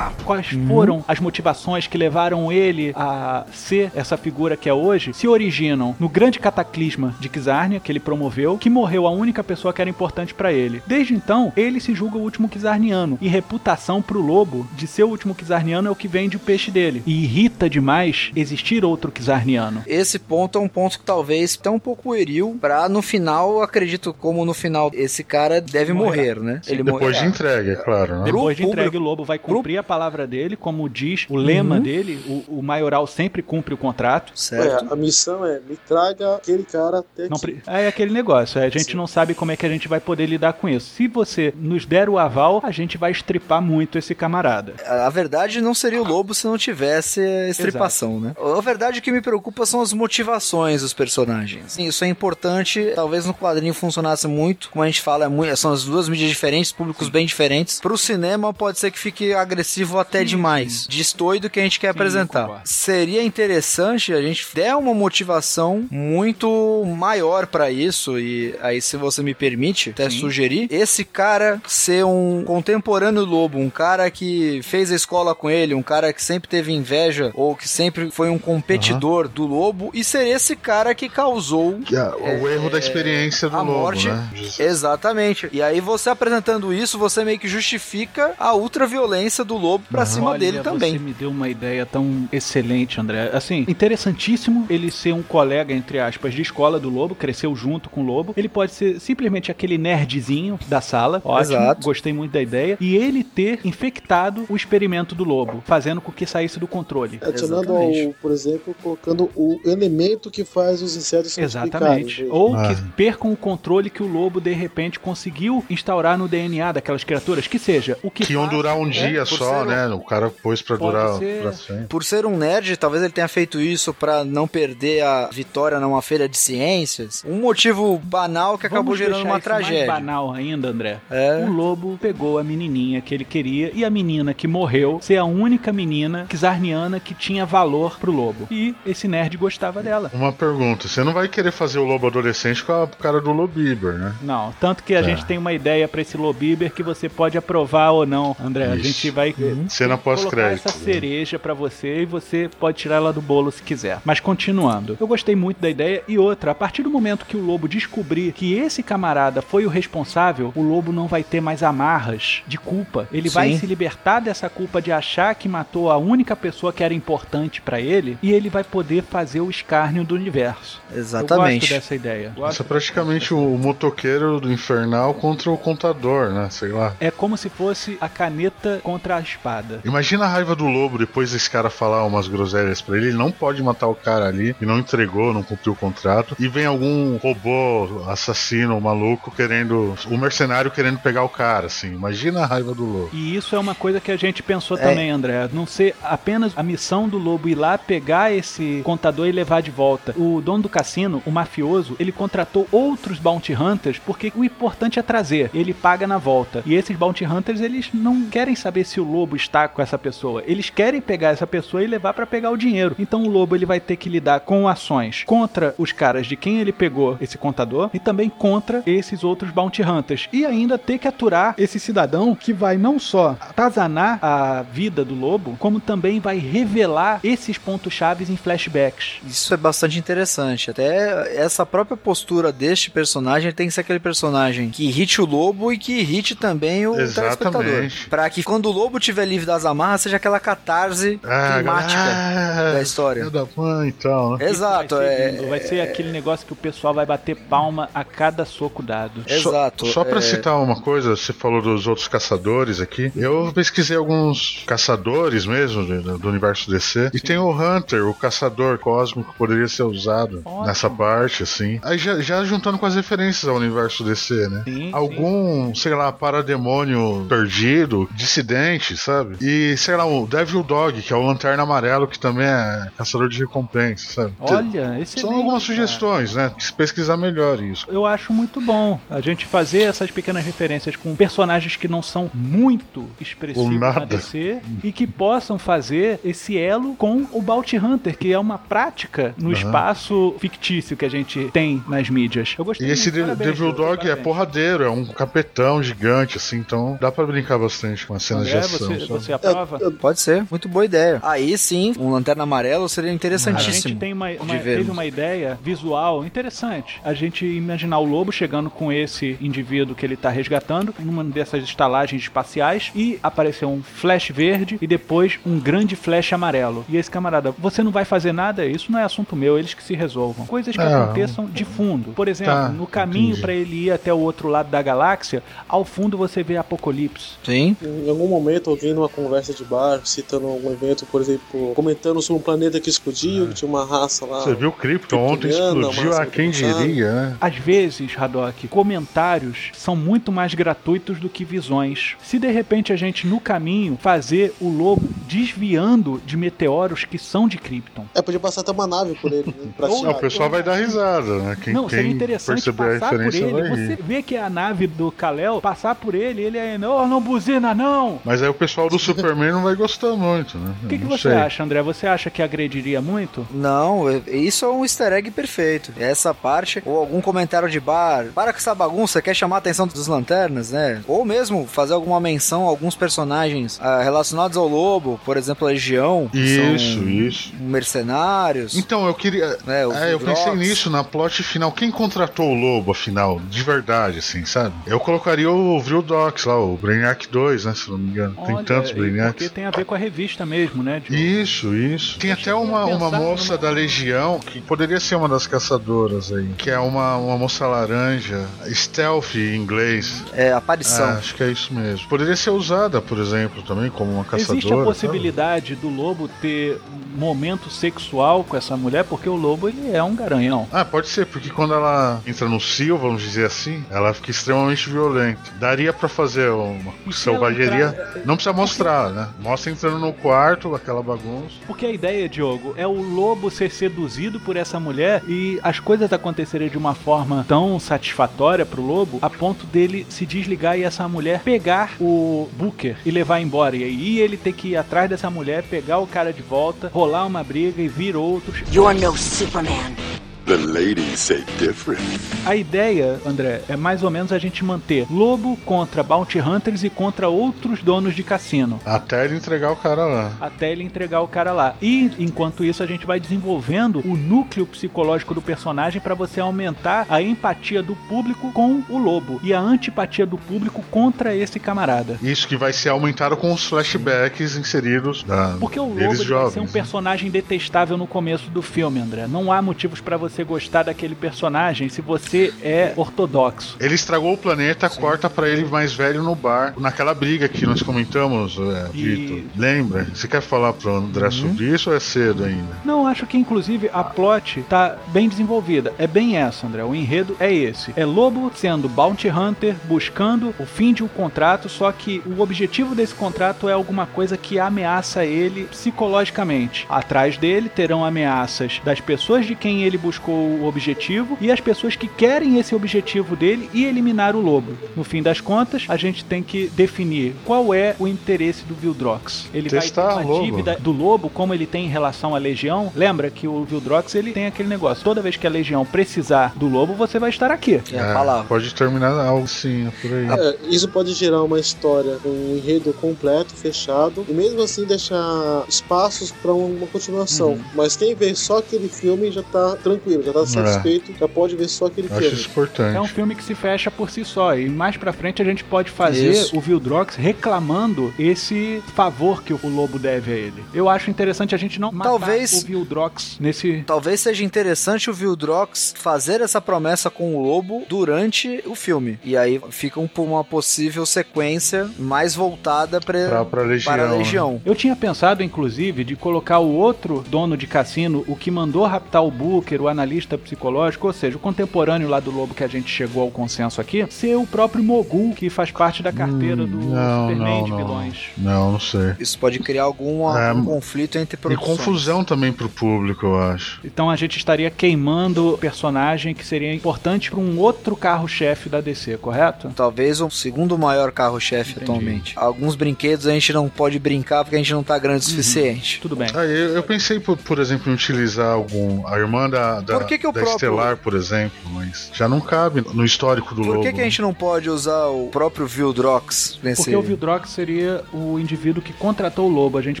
[0.24, 5.12] Quais foram as motivações que levaram ele a ser essa figura que é hoje?
[5.14, 9.72] Se originam no grande cataclisma de Kizarnia que ele promoveu, que morreu a única pessoa
[9.72, 10.82] que era importante pra ele.
[10.86, 15.08] Desde então, ele se julga o último Kizarniano e reputação pro lobo de ser o
[15.08, 17.02] último Kizarniano é o que vende o peixe dele.
[17.06, 19.82] E irrita demais existir outro Kizarniano.
[19.86, 24.12] Esse ponto é um ponto que talvez tá um pouco pueril pra no final, acredito
[24.12, 26.60] como no final esse cara deve morrer, né?
[26.66, 28.24] Ele Depois de entrega, é claro, né?
[28.24, 31.80] Depois de público- entregue, o lobo vai cumprir a palavra dele, como diz o lema
[31.80, 32.20] dele.
[32.48, 34.32] O, o maioral sempre cumpre o contrato.
[34.34, 34.84] Certo.
[34.84, 37.60] É, a missão é me traga aquele cara até Não aqui.
[37.66, 40.26] é aquele negócio, é, a gente não sabe como é que a gente vai poder
[40.26, 40.90] lidar com isso.
[40.94, 44.74] Se você nos der o aval, a gente vai estripar muito esse camarada.
[44.86, 48.34] A a verdade não seria o lobo se não tivesse a estripação, né?
[48.36, 51.72] A verdade que me preocupa são as motivações dos personagens.
[51.72, 52.92] Sim, Isso é importante.
[52.94, 54.68] Talvez no quadrinho funcionasse muito.
[54.70, 57.80] Como a gente fala, é muito- são as duas mídias diferentes, públicos bem diferentes.
[57.80, 60.86] Pro cinema pode ser que fique agressivo até demais.
[60.86, 62.42] Destoe do que a gente quer Sim, apresentar.
[62.42, 62.62] concordo.
[62.68, 69.22] Seria interessante a gente der uma motivação muito maior pra isso, e aí, se você
[69.22, 70.20] me permite, até Sim.
[70.20, 75.74] sugerir, esse cara ser um contemporâneo lobo, um cara que fez a escola com ele,
[75.74, 80.02] um cara que sempre teve inveja, ou que sempre foi um competidor do lobo, e
[80.04, 82.02] ser esse cara que causou Que é
[82.42, 84.08] o erro da experiência do a lobo, morte.
[84.08, 84.28] né?
[84.58, 85.48] Exatamente.
[85.52, 90.30] E aí você apresentando isso, você meio que justifica a ultraviolência do lobo pra cima
[90.30, 90.98] Olha, dele Você também.
[90.98, 93.30] me deu uma ideia tão excelente, André.
[93.32, 98.02] Assim, interessantíssimo ele ser um colega, entre aspas, de escola do Lobo, cresceu junto com
[98.02, 98.34] o Lobo.
[98.36, 101.20] Ele pode ser simplesmente aquele nerdzinho da sala.
[101.24, 101.84] Ótimo, Exato.
[101.84, 102.76] gostei muito da ideia.
[102.80, 107.18] E ele ter infectado o experimento do Lobo, fazendo com que saísse do controle.
[107.22, 112.26] Adicionando ao, por exemplo, colocando o elemento que faz os insetos se Exatamente.
[112.30, 112.68] Ou Ah.
[112.74, 117.46] que percam o controle que o lobo de repente conseguiu instaurar no DNA daquelas criaturas.
[117.46, 118.24] Que seja, o que.
[118.26, 119.86] Que iam durar um é, dia só, ser um- né?
[119.88, 121.42] O cara pôs pra Pode durar ser.
[121.42, 121.84] pra sempre.
[121.86, 126.00] Por ser um nerd, talvez ele tenha feito isso pra não perder a vitória numa
[126.02, 127.22] feira de ciências.
[127.26, 129.92] Um motivo banal que acabou Vamos gerando deixar uma isso mais tragédia.
[129.92, 130.98] banal ainda, André.
[131.10, 131.44] É.
[131.46, 135.24] O lobo pegou a menininha que ele queria e a menina que morreu ser a
[135.24, 138.46] única menina Kizarniana que tinha valor pro lobo.
[138.50, 140.10] E esse nerd gostava dela.
[140.14, 143.94] Uma pergunta, você não vai querer fazer o lobo adolescente com a cara do Lobiber,
[143.94, 144.14] né?
[144.22, 145.08] Não, tanto que a Tá.
[145.08, 148.66] gente tem uma ideia pra esse Lobiber que você pode aprovar ou não, André.
[148.66, 148.84] A Isso.
[148.84, 149.34] gente vai
[149.68, 150.68] Cena colocar pós-crédito.
[150.68, 153.98] essa cereja pra você e você pode tirar ela do bolo se quiser.
[154.04, 157.44] Mas continuando, eu gostei muito da ideia e outra, a partir do momento que o
[157.44, 162.42] lobo descobrir que esse camarada foi o responsável, o lobo não vai ter mais amarras
[162.46, 163.08] de culpa.
[163.10, 163.58] Ele vai Sim.
[163.60, 167.80] se libertar dessa culpa de achar que matou a única pessoa que era importante pra
[167.80, 170.80] ele e ele vai poder fazer o escárnio do universo.
[170.90, 171.72] Eu gosto Exatamente.
[171.72, 172.32] dessa ideia.
[172.50, 176.48] Isso é praticamente o motoqueiro do infernal contra o contador, né?
[176.50, 176.94] Sei lá.
[177.00, 179.80] É como se fosse a caneta contra a espada.
[179.84, 183.08] Imagina a raiva do lobo depois desse cara falar umas groselhas pra ele.
[183.08, 186.36] Ele não pode matar o cara ali e não entregou, não cumpriu o contrato.
[186.38, 189.94] E vem algum robô, assassino, maluco querendo.
[190.10, 191.92] O mercenário querendo pegar o cara, assim.
[191.92, 193.10] Imagina a raiva do lobo.
[193.12, 194.80] E isso é uma coisa que a gente pensou É.
[194.80, 195.48] também, André.
[195.52, 199.70] Não ser apenas a missão do lobo ir lá pegar esse contador e levar de
[199.70, 200.14] volta.
[200.16, 205.02] O dono do cassino, o mafioso, ele contratou outros bounty hunters porque o importante é
[205.02, 205.50] trazer.
[205.54, 206.62] Ele paga na volta.
[206.66, 210.42] E esses bounty hunters, eles não querem saber se o lobo está com essa pessoa.
[210.46, 212.94] Eles querem pegar essa pessoa e levar pra pegar o dinheiro.
[212.98, 216.58] Então o lobo ele vai ter que lidar com ações contra os caras de quem
[216.60, 220.28] ele pegou esse contador e também contra esses outros bounty hunters.
[220.32, 225.14] E ainda ter que aturar esse cidadão que vai não só atazanar a vida do
[225.14, 229.16] lobo, como também vai revelar esses pontos chaves em flashbacks.
[229.26, 230.70] Isso é bastante interessante.
[230.70, 235.72] Até essa própria postura deste personagem tem que ser aquele personagem que irrite o lobo
[235.72, 237.62] e que irrite também o telespectador.
[237.62, 238.08] Exatamente.
[238.08, 242.72] Pra que quando o lobo estiver livre das amarras, seja aquela catarse Ah, climática ah,
[242.74, 243.30] da história.
[243.30, 244.48] da mãe e tal, né?
[244.48, 245.12] Exato, vai ser,
[245.44, 245.46] é.
[245.48, 249.22] Vai ser aquele negócio que o pessoal vai bater palma a cada soco dado.
[249.26, 249.86] Exato.
[249.86, 253.10] Só pra é, citar uma coisa, você falou dos outros caçadores aqui.
[253.16, 257.10] Eu pesquisei alguns caçadores mesmo do, do universo DC.
[257.14, 260.66] E tem o Hunter, o caçador cósmico, que poderia ser usado Ótimo.
[260.66, 261.80] nessa parte, assim.
[261.82, 264.62] Aí já, já juntando com as referências ao universo DC, né?
[264.64, 268.65] Sim, Algum, sei lá, parademônio perdido, dissidente,
[268.96, 269.36] sabe?
[269.40, 273.28] E, sei lá, o Devil Dog, que é o Lanterna Amarelo, que também é caçador
[273.28, 274.34] de recompensa, sabe?
[274.40, 276.52] Olha, esse São algumas sugestões, né?
[276.58, 277.86] Se pesquisar melhor isso.
[277.90, 282.30] Eu acho muito bom a gente fazer essas pequenas referências com personagens que não são
[282.34, 284.04] muito expressivos na.
[284.06, 289.34] DC e que possam fazer esse elo com o Bounty Hunter, que é uma prática
[289.38, 289.58] no Aham.
[289.58, 292.54] espaço fictício que a gente tem nas mídias.
[292.58, 296.58] Eu gostei E esse De- parabéns, Devil Dog é porradeiro, é um capetão gigante, assim,
[296.58, 298.88] então dá pra brincar bastante com as cenas de André, ação.
[298.88, 299.78] você, você aprova?
[299.92, 301.20] Pode ser, muito boa ideia.
[301.22, 303.88] Aí sim, um lanterna amarelo seria A interessantíssimo.
[303.90, 307.00] gente tem uma, uma- de teve uma ideia visual interessante.
[307.04, 311.62] A gente imaginar o lobo chegando com esse indivíduo que ele tá resgatando numa dessas
[311.64, 316.84] estalagens espaciais e aparecer um flash verde e depois um grande flash amarelo.
[316.88, 319.82] E esse camarada, você não vai fazer nada, isso não é assunto meu, eles que
[319.82, 320.46] se resolvam.
[320.46, 322.12] Coisas que Ah, aconteçam de fundo.
[322.12, 325.84] Por exemplo, tá, no caminho para ele ir até o outro lado da galáxia, ao
[325.84, 327.32] fundo você vê Apocalipse.
[327.44, 327.76] Sim.
[327.82, 332.40] Em algum momento, alguém numa conversa de bar, citando algum evento, por exemplo, comentando sobre
[332.40, 334.40] um planeta que explodiu, que tinha uma raça lá.
[334.40, 337.36] Você viu o Krypton ontem explodiu, a quem diria, né?
[337.40, 342.16] Às vezes, Haddock, comentários são muito mais gratuitos do que visões.
[342.22, 347.48] Se de repente a gente no caminho fazer o lobo desviando de meteoros que são
[347.48, 348.06] de Krypton.
[348.14, 349.70] É, podia passar até uma nave por ele, né?
[349.76, 351.56] Pra Ou- Não, o pessoal vai dar risada, né?
[351.62, 353.68] Quem, não, seria quem interessante passar por ele.
[353.68, 357.20] Você vê que é a nave do Kal-El passar por ele, ele é, não, não
[357.20, 358.20] buzina não.
[358.24, 360.74] Mas Mas aí o pessoal do Superman não vai gostar muito, né?
[360.84, 361.32] O que, que você sei.
[361.38, 361.80] acha, André?
[361.80, 363.46] Você acha que agrediria muito?
[363.50, 365.90] Não, é- isso é um easter egg perfeito.
[365.98, 369.86] Essa parte, ou algum comentário de bar, para com essa bagunça, quer chamar a atenção
[369.86, 371.00] dos lanternas, né?
[371.08, 375.70] Ou mesmo fazer alguma menção a alguns personagens ah, relacionados ao lobo, por exemplo, a
[375.70, 376.28] Legião.
[376.34, 377.54] Isso, são isso.
[377.58, 378.76] Mercenários.
[378.76, 379.56] Então, eu queria.
[379.66, 381.72] né, É, eu pensei nisso na plot final.
[381.72, 383.40] Quem contratou o Lobo, afinal?
[383.48, 384.74] De verdade, assim, sabe?
[384.86, 387.74] Eu colocaria o Vril Docs lá, o Brainiac 2, né?
[387.74, 388.25] Se não me engano.
[388.46, 389.32] Tem Olha, tantos e Brainiacs.
[389.34, 391.02] Porque tem a ver com a revista mesmo, né?
[391.10, 392.18] Isso, isso.
[392.18, 396.48] Tem até uma, uma moça numa- da Legião que poderia ser uma das caçadoras aí.
[396.58, 398.46] Que é uma, uma moça laranja.
[398.72, 400.22] Stealth em inglês.
[400.32, 401.04] É, aparição.
[401.06, 402.08] Ah, acho que é isso mesmo.
[402.08, 404.52] Poderia ser usada, por exemplo, também como uma caçadora.
[404.58, 404.84] Existe a sabe?
[404.84, 406.78] possibilidade do lobo ter
[407.14, 410.68] um momento sexual com essa mulher, porque o lobo ele é um garanhão.
[410.72, 414.88] Ah, pode ser, porque quando ela entra no cio, vamos dizer assim, ela fica extremamente
[414.88, 415.40] violenta.
[415.58, 417.94] Daria pra fazer uma E se selvageria.
[418.24, 419.28] Não precisa mostrar, né?
[419.40, 421.54] Mostra entrando no quarto, aquela bagunça.
[421.66, 426.12] Porque a ideia, Diogo, é o lobo ser seduzido por essa mulher e as coisas
[426.12, 431.08] acontecerem de uma forma tão satisfatória pro lobo, a ponto dele se desligar e essa
[431.08, 433.76] mulher pegar o Booker e levar embora.
[433.76, 437.26] E aí ele ter que ir atrás dessa mulher, pegar o cara de volta, rolar
[437.26, 438.62] uma briga e vir outros.
[438.72, 440.15] You're no Superman.
[440.46, 442.00] The ladies say different.
[442.44, 446.88] A ideia, André, é mais ou menos a gente manter lobo contra bounty hunters e
[446.90, 448.78] contra outros donos de cassino.
[448.84, 450.32] Até ele entregar o cara lá.
[450.40, 451.74] até ele entregar o cara lá.
[451.82, 457.06] E enquanto isso a gente vai desenvolvendo o núcleo psicológico do personagem para você aumentar
[457.10, 462.20] a empatia do público com o lobo e a antipatia do público contra esse camarada.
[462.22, 466.60] Isso que vai ser aumentado com os flashbacks inseridos da, Porque o lobo vai ser
[466.60, 466.70] um né?
[466.72, 469.26] personagem detestável no começo do filme, André.
[469.26, 473.76] Não há motivos para você gostar daquele personagem se você é ortodoxo.
[473.80, 477.82] Ele estragou o planeta, corta pra ele mais velho no bar, naquela briga que nós
[477.82, 479.40] comentamos, é, E- Vitor.
[479.56, 480.04] Lembra?
[480.14, 482.76] Você quer falar pro André sobre isso ou é cedo ainda?
[482.84, 485.92] Não, acho que inclusive a plot tá bem desenvolvida.
[485.98, 486.84] É bem essa, André.
[486.84, 487.92] O enredo é esse.
[487.96, 492.94] É Lobo sendo bounty hunter, buscando o fim de um contrato, só que o objetivo
[492.94, 496.86] desse contrato é alguma coisa que ameaça ele psicologicamente.
[496.88, 501.96] Atrás dele terão ameaças das pessoas de quem ele buscou o objetivo e as pessoas
[501.96, 504.76] que querem esse objetivo dele e eliminar o lobo.
[504.96, 509.46] No fim das contas, a gente tem que definir qual é o interesse do Vildrox.
[509.52, 510.44] Ele Testar vai ter uma lobo.
[510.44, 512.92] dívida do lobo, como ele tem em relação à legião.
[512.94, 515.04] Lembra que o Vildrox ele tem aquele negócio.
[515.04, 517.80] Toda vez que a legião precisar do lobo, você vai estar aqui.
[517.92, 518.44] É a palavra.
[518.44, 520.26] Pode terminar algo assim, é por aí.
[520.28, 525.64] É, isso pode gerar uma história com um enredo completo, fechado, e mesmo assim deixar
[525.68, 527.50] espaços para uma continuação.
[527.50, 527.64] Uhum.
[527.74, 531.68] Mas quem vê só aquele filme já tá tranquilo, já tá satisfeito, já pode ver
[531.68, 532.34] só aquele Acho filme.
[532.36, 532.96] isso importante.
[532.96, 534.56] É um filme que se fecha por si só.
[534.56, 536.56] E mais pra frente a gente pode fazer Isso.
[536.56, 540.64] o Vildrox reclamando esse favor que o lobo deve a ele.
[540.74, 543.82] Eu acho interessante a gente não matar Talvez- o Vildrox nesse.
[543.86, 549.18] Talvez seja interessante o Vildrox fazer essa promessa com o lobo durante o filme.
[549.24, 553.92] E aí fica um- uma possível sequência mais voltada pra, Pra, pra Legião.
[553.94, 554.18] para a né?
[554.18, 554.60] Legião.
[554.64, 559.24] Eu tinha pensado, inclusive, de colocar o outro dono de cassino, o que mandou raptar
[559.24, 560.05] o Booker, o analista
[560.38, 564.06] psicológico, ou seja, o contemporâneo lá do Lobo que a gente chegou ao consenso aqui,
[564.10, 567.70] ser o próprio Mogul, que faz parte da carteira do Hum, não, Superman não, de
[567.70, 567.76] não.
[567.76, 568.16] vilões.
[568.38, 569.14] Não, não sei.
[569.18, 571.76] Isso pode criar algum É, um conflito entre E produções.
[571.78, 573.80] confusão também pro público, eu acho.
[573.84, 579.16] Então a gente estaria queimando personagem que seria importante para um outro carro-chefe da DC,
[579.18, 579.70] correto?
[579.74, 582.32] Talvez o segundo maior carro-chefe atualmente.
[582.36, 586.00] Alguns brinquedos a gente não pode brincar porque a gente não tá grande o suficiente.
[586.00, 586.28] Tudo bem.
[586.34, 589.06] Ah, eu, eu pensei, por, por exemplo, em utilizar algum.
[589.06, 592.28] A irmã da, da, Por que que o da próprio- Estelar, por exemplo, mas já
[592.28, 593.82] não cabe no histórico do Por lobo.
[593.82, 596.82] que, que a gente não pode usar o próprio Vildrox nesse...
[596.82, 599.78] Porque o Vildrox seria o indivíduo que contratou o Lobo.
[599.78, 600.00] A gente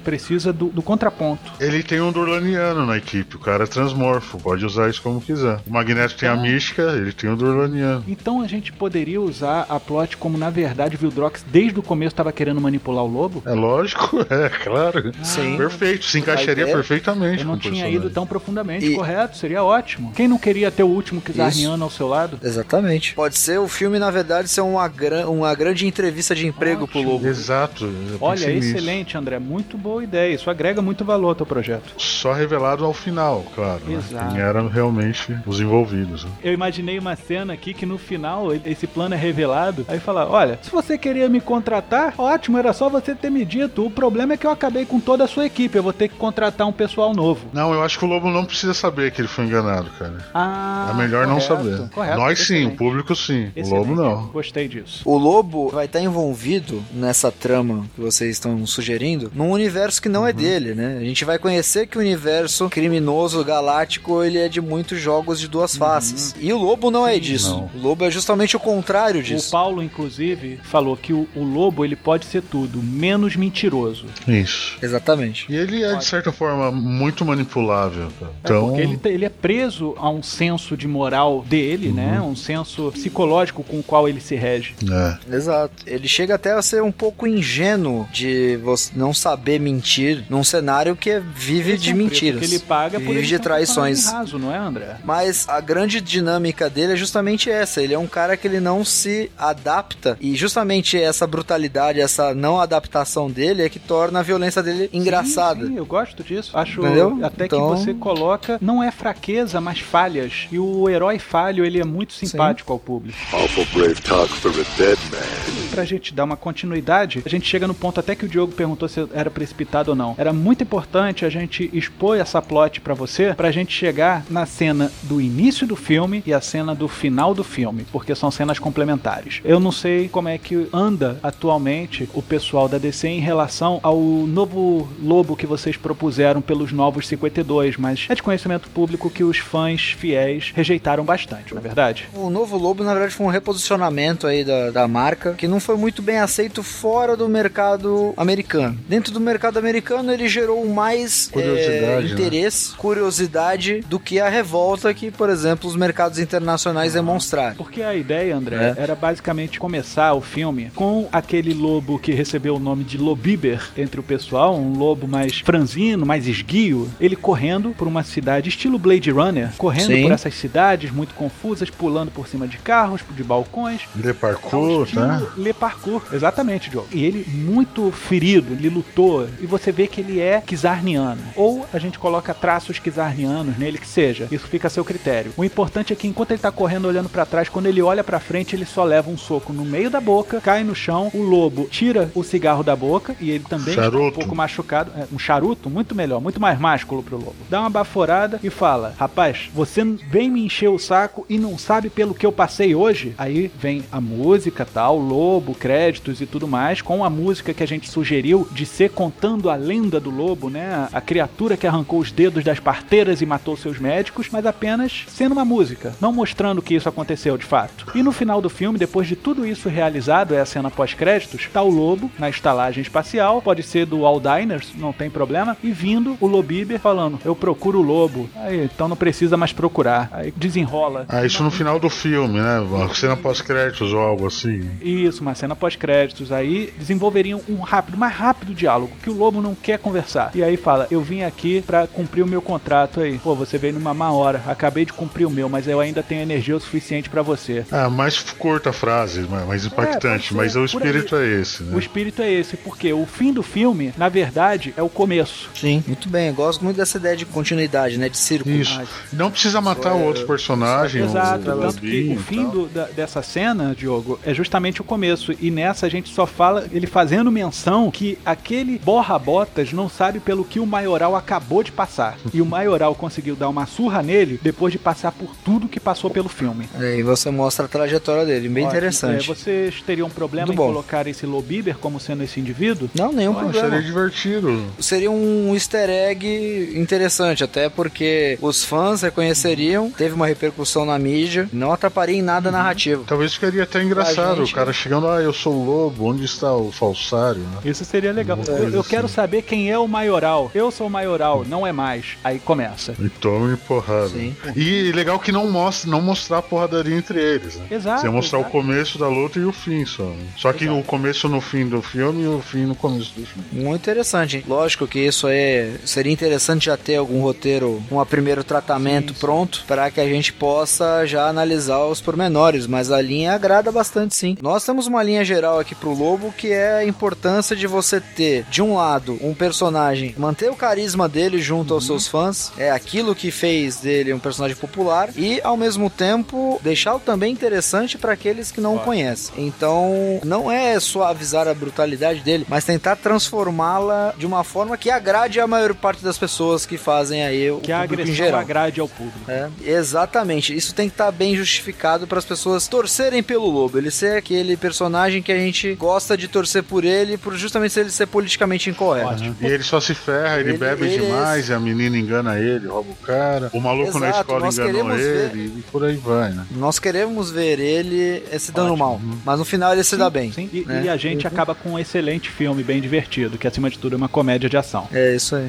[0.00, 1.52] precisa do, do contraponto.
[1.60, 5.60] Ele tem um Durlaniano na equipe, o cara é transmorfo, pode usar isso como quiser.
[5.66, 6.36] O Magneto tem a Ah.
[6.36, 8.04] mística, ele tem o Durlaniano.
[8.06, 12.12] Então a gente poderia usar a plot como, na verdade, o Vildrox desde o começo
[12.12, 13.42] estava querendo manipular o Lobo?
[13.46, 15.12] É lógico, é claro.
[15.22, 15.56] Sim.
[15.56, 17.96] Perfeito, se encaixaria ideia- perfeitamente Eu não tinha personagem.
[17.96, 19.36] ido tão profundamente, E- correto?
[19.36, 19.75] Seria ótimo.
[20.14, 22.38] Quem não queria ter o último Kizarniano ao seu lado?
[22.42, 23.14] Exatamente.
[23.14, 26.98] Pode ser o filme, na verdade, ser uma, gran- uma grande entrevista de emprego pro
[26.98, 27.12] Ótimo.
[27.12, 27.26] Lobo.
[27.26, 27.84] Exato.
[28.20, 28.76] Olha, pensei nisso.
[28.76, 29.38] excelente, André.
[29.38, 30.34] Muito boa ideia.
[30.34, 31.92] Isso agrega muito valor ao teu projeto.
[31.98, 33.80] Só revelado ao final, claro.
[33.86, 33.94] né?
[33.96, 34.32] Exato.
[34.34, 36.24] Quem eram realmente os envolvidos.
[36.24, 36.30] né?
[36.42, 39.84] Eu imaginei uma cena aqui que no final esse plano é revelado.
[39.88, 43.84] Aí fala: Olha, se você queria me contratar, ótimo, era só você ter me dito.
[43.84, 45.76] O problema é que eu acabei com toda a sua equipe.
[45.76, 47.46] Eu vou ter que contratar um pessoal novo.
[47.52, 49.65] Não, eu acho que o Lobo não precisa saber que ele foi enganado.
[49.66, 50.18] Desenhado, cara.
[50.34, 51.88] Ah, é melhor não correto, saber.
[51.90, 53.46] correto, Nós sim, o público sim.
[53.54, 53.70] O Excelente.
[53.88, 54.26] lobo não.
[54.28, 55.02] Gostei disso.
[55.04, 60.22] O lobo vai estar envolvido nessa trama que vocês estão sugerindo num universo que não
[60.22, 60.26] Uhum.
[60.28, 60.98] é dele, né?
[61.00, 65.46] A gente vai conhecer que o universo criminoso galáctico ele é de muitos jogos de
[65.48, 66.34] duas faces.
[66.40, 67.54] E o lobo não é disso.
[67.54, 67.68] Uhum.
[67.74, 67.80] não.
[67.80, 69.50] O lobo é justamente o contrário O disso.
[69.50, 74.06] Paulo, inclusive, falou que o, o lobo ele pode ser tudo, menos mentiroso.
[74.26, 74.76] Isso.
[74.82, 75.46] Exatamente.
[75.48, 78.08] E ele é, de certa forma, muito manipulável.
[78.18, 78.32] cara.
[78.32, 79.55] É Então, porque ele, ele é preso
[79.98, 82.20] a um senso de moral dele, né?
[82.20, 82.30] Uhum.
[82.30, 84.74] Um senso psicológico com o qual ele se rege.
[84.90, 85.36] é.
[85.36, 85.74] Exato.
[85.86, 90.96] Ele chega até a ser um pouco ingênuo de você não saber mentir num cenário
[90.96, 92.40] que vive Esse de é mentiras.
[92.40, 94.06] que ele paga por vive ele de um traições.
[94.10, 94.96] raso, não é, André?
[95.04, 97.82] Mas a grande dinâmica dele é justamente essa.
[97.82, 100.16] Ele é um cara que ele não se adapta.
[100.20, 105.62] E justamente essa brutalidade, essa não adaptação dele é que torna a violência dele engraçada.
[105.66, 106.50] Sim, sim, eu gosto disso.
[106.56, 107.18] Acho Entendeu?
[107.22, 110.46] até Então- que você coloca, não é fraqueza, mas falhas.
[110.50, 113.18] E o herói falho, ele é muito simpático ao público.
[113.32, 115.70] Awful brave talk for a dead man.
[115.70, 118.88] Pra gente dar uma continuidade, a gente chega no ponto até que o Diogo perguntou
[118.88, 120.14] se era precipitado ou não.
[120.16, 124.90] Era muito importante a gente expor essa plot pra você, pra gente chegar na cena
[125.02, 129.40] do início do filme e a cena do final do filme, porque são cenas complementares.
[129.44, 134.00] Eu não sei como é que anda atualmente o pessoal da DC em relação ao
[134.00, 139.38] novo lobo que vocês propuseram pelos novos 52, mas é de conhecimento público que os
[139.38, 142.08] fãs fiéis rejeitaram bastante, não é verdade?
[142.14, 145.76] O novo Lobo, na verdade, foi um reposicionamento aí da, da marca, que não foi
[145.76, 148.78] muito bem aceito fora do mercado americano.
[148.88, 152.12] Dentro do mercado americano, ele gerou mais Curiosidade, é, né?
[152.12, 157.56] interesse, curiosidade, do que a revolta que, por exemplo, os mercados internacionais demonstraram.
[157.56, 158.82] Porque a ideia, André, É.
[158.82, 164.00] era basicamente começar o filme com aquele lobo que recebeu o nome de Lobiber entre
[164.00, 169.10] o pessoal, um lobo mais franzino, mais esguio, ele correndo por uma cidade estilo Blade
[169.10, 169.25] Runner,
[169.56, 170.02] correndo Sim.
[170.02, 173.82] por essas cidades muito confusas, pulando por cima de carros, de balcões.
[173.94, 175.26] Ao parkour, estilo né?
[175.36, 176.88] Le Parkour, exatamente, Diogo.
[176.92, 181.20] E ele muito ferido, ele lutou, e você vê que ele é Kizarniano.
[181.34, 184.28] Ou a gente coloca traços Kizarnianos nele que seja.
[184.30, 185.32] Isso fica a seu critério.
[185.36, 188.20] O importante é que enquanto ele tá correndo olhando pra trás, quando ele olha pra
[188.20, 191.68] frente, ele só leva um soco no meio da boca, cai no chão, o lobo
[191.70, 194.18] tira o cigarro da boca e ele também está um Charuto.
[194.18, 194.92] pouco machucado.
[194.96, 197.34] É, um charuto, muito melhor, muito mais másculo pro lobo.
[197.48, 199.15] Dá uma baforada e fala: Rapaz,
[199.54, 203.14] você vem me encher o saco e não sabe pelo que eu passei hoje?
[203.16, 207.66] Aí vem a música, tal, lobo, créditos e tudo mais, com a música que a
[207.66, 210.88] gente sugeriu de ser contando a lenda do lobo, né?
[210.92, 215.32] A criatura que arrancou os dedos das parteiras e matou seus médicos, mas apenas sendo
[215.32, 217.86] uma música, não mostrando que isso aconteceu de fato.
[217.94, 221.62] E no final do filme, depois de tudo isso realizado, é a cena pós-créditos, tá
[221.62, 226.16] o lobo na estalagem espacial, pode ser do All Diners, não tem problema, e vindo
[226.20, 228.28] o Lobiber falando: Eu procuro o lobo.
[228.36, 230.08] Aí, então não precisa mais procurar.
[230.10, 231.06] Aí desenrola.
[231.08, 232.58] Ah, isso no final do filme, né?
[232.58, 234.68] Uma cena pós-créditos ou algo assim.
[234.82, 236.32] Isso, uma cena pós-créditos.
[236.32, 240.32] Aí desenvolveriam um rápido, mais rápido diálogo, que o lobo não quer conversar.
[240.34, 243.16] E aí fala: Eu vim aqui pra cumprir o meu contrato aí.
[243.18, 244.42] Pô, você veio numa má hora.
[244.46, 247.64] Acabei de cumprir o meu, mas eu ainda tenho energia o suficiente pra você.
[247.70, 251.66] Ah, mais curta a frase, mais- mais impactante, ser, mas o espírito é esse, O
[251.66, 251.78] né?
[251.78, 255.48] espírito é esse, porque o fim do filme, na verdade, é o começo.
[255.54, 256.26] Sim, muito bem.
[256.28, 258.08] Eu gosto muito dessa ideia de continuidade, né?
[258.08, 258.54] De círculo.
[258.56, 258.80] Isso.
[259.12, 263.22] Não precisa matar o outro personagem, Exato, o tanto que o fim do- da- dessa
[263.22, 265.32] cena, Diogo, é justamente o começo.
[265.40, 270.44] E nessa a gente só fala ele fazendo menção que aquele borra-botas não sabe pelo
[270.44, 272.18] que o maioral acabou de passar.
[272.32, 276.10] E o maioral conseguiu dar uma surra nele depois de passar por tudo que passou
[276.10, 276.68] pelo filme.
[276.80, 278.78] É, E você mostra a trajetória dele, bem Ótimo.
[278.78, 279.30] interessante.
[279.30, 280.66] É, vocês teriam problema Muito em bom.
[280.68, 282.88] colocar esse Lobiber como sendo esse indivíduo?
[282.94, 283.68] Não, nenhum problema.
[283.70, 284.64] seria divertido.
[284.80, 291.48] Seria um easter egg interessante, até porque os fãs reconheceriam, teve uma repercussão na mídia,
[291.52, 293.04] não atrapalharia em nada a narrativa.
[293.06, 296.54] Talvez ficaria até engraçado, gente- o cara chegando, ah, eu sou o lobo, onde está
[296.54, 297.40] o falsário?
[297.40, 297.58] né?
[297.64, 298.36] Isso seria legal.
[298.36, 299.14] Uma Eu, eu quero assim.
[299.14, 300.50] saber quem é o maioral.
[300.54, 302.16] Eu sou o maioral, não é mais.
[302.22, 302.94] Aí começa.
[303.00, 304.08] E tome porrada.
[304.08, 304.34] Sim.
[304.54, 307.66] E legal que não mostra, não mostrar a porradaria entre eles, né?
[307.70, 308.56] Exato, Você mostrar exato.
[308.56, 310.04] o começo da luta e o fim só.
[310.04, 310.26] né?
[310.36, 313.46] Só que o começo no fim do filme e o fim no começo do filme.
[313.52, 314.36] Muito interessante.
[314.38, 314.44] hein?
[314.46, 319.90] Lógico que isso aí seria interessante já ter algum roteiro, um primeiro tratamento pronto para
[319.90, 324.36] que a gente possa já analisar os pormenores, mas a linha agrada bastante sim.
[324.42, 328.44] Nós temos uma linha geral aqui pro Lobo que é a importância de você ter,
[328.50, 333.14] de um lado, um personagem, manter o carisma dele junto aos seus fãs, é aquilo
[333.14, 338.50] que fez dele um personagem popular e ao mesmo tempo deixá-lo também interessante para aqueles
[338.50, 339.46] que não o conhecem.
[339.46, 345.38] Então, não é suavizar a brutalidade dele, mas tentar transformá-la de uma forma que agrade
[345.38, 348.40] a maior parte das pessoas que fazem aí o Que a público em geral.
[348.56, 349.18] Agrade ao público.
[349.28, 350.54] É, exatamente.
[350.56, 353.76] Isso tem que estar bem justificado para as pessoas torcerem pelo Lobo.
[353.78, 357.90] Ele ser aquele personagem que a gente gosta de torcer por ele, por justamente ele
[357.90, 359.08] ser politicamente incorreto.
[359.08, 359.36] Ótimo.
[359.40, 362.66] E ele só se ferra, ele, Ele- bebe ele- demais, e a menina engana ele,
[362.66, 363.50] rouba o cara.
[363.52, 366.46] O maluco na Exato, escola nós enganou queremos ele, e por aí vai, né?
[366.52, 370.32] Nós queremos ver ele eh, se dando mal, mas no final ele se dá bem.
[370.32, 370.82] Sim, e, né?
[370.84, 373.96] e a gente acaba com um excelente filme, bem divertido, que acima de tudo é
[373.96, 374.88] uma comédia de ação.
[374.92, 375.48] É isso aí.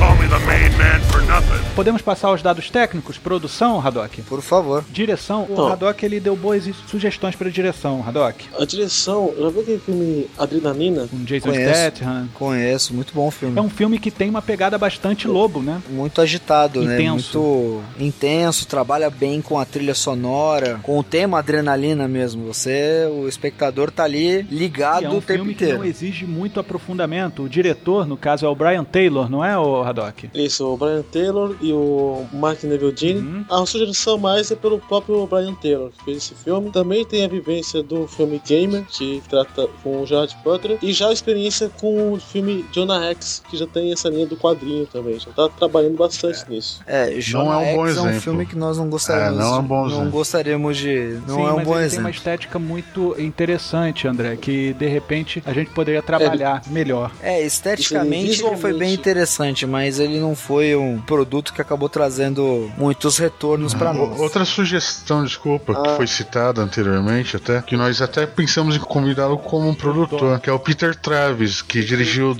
[0.00, 1.74] They don't call me the main man for nothing.
[1.74, 3.18] Podemos passar aos dados técnicos?
[3.18, 4.22] Produção, Haddock?
[4.22, 4.84] Por favor.
[4.90, 5.66] Direção, o.
[5.66, 8.46] Haddock ele deu boas sugestões para direção, Haddock.
[8.58, 11.06] A direção, já viu aquele filme Adrenalina?
[11.06, 11.52] Com Jason.
[11.52, 12.28] Statham.
[12.34, 13.58] Conheço, muito bom filme.
[13.58, 15.80] É um filme que tem uma pegada bastante lobo, né?
[15.90, 16.94] Muito agitado, né?
[16.94, 17.38] Intenso.
[17.38, 22.46] Muito intenso, trabalha bem com a trilha sonora, com o tema adrenalina mesmo.
[22.46, 26.26] Você, o espectador, tá ali ligado E é um o tempo filme que não exige
[26.26, 27.42] muito aprofundamento.
[27.42, 30.30] O diretor, no caso, é o Brian Taylor, não é, o Haddock?
[30.34, 33.16] Isso, o Brian Taylor e o Mark Neville Jean.
[33.16, 33.44] Uhum.
[33.50, 36.70] A sugestão mais é pelo próprio Brian Taylor, que fez esse filme.
[36.70, 40.78] Também tem a vivência do filme Gamer, que trata com o Gerard Butler.
[40.82, 44.36] E já a experiência com o filme Jonah Rex, que já tem essa linha do
[44.36, 45.18] quadrinho também.
[45.18, 46.80] Já tá trabalhando bastante nisso.
[46.86, 48.20] É, Jonah é um bom Rex é um exemplo.
[48.20, 49.38] filme que nós não gostaríamos.
[49.38, 50.10] É, não é um bom não exemplo.
[50.10, 51.18] gostaríamos de.
[51.26, 52.04] Não Sim, é um mas bom ele tem exemplo.
[52.04, 57.10] uma estética muito interessante, André, que de repente a gente poderia trabalhar melhor.
[57.22, 61.88] É, esteticamente Sim, ele foi bem interessante, mas ele não foi um produto que acabou
[61.88, 64.18] trazendo muitos retornos pra nós.
[64.18, 65.96] O- Outra sugestão, desculpa, que Ah.
[65.96, 70.52] foi citada anteriormente até, que nós até pensamos em convidá-lo como um produtor, que é
[70.52, 72.34] o Peter Travis, que dirigiu o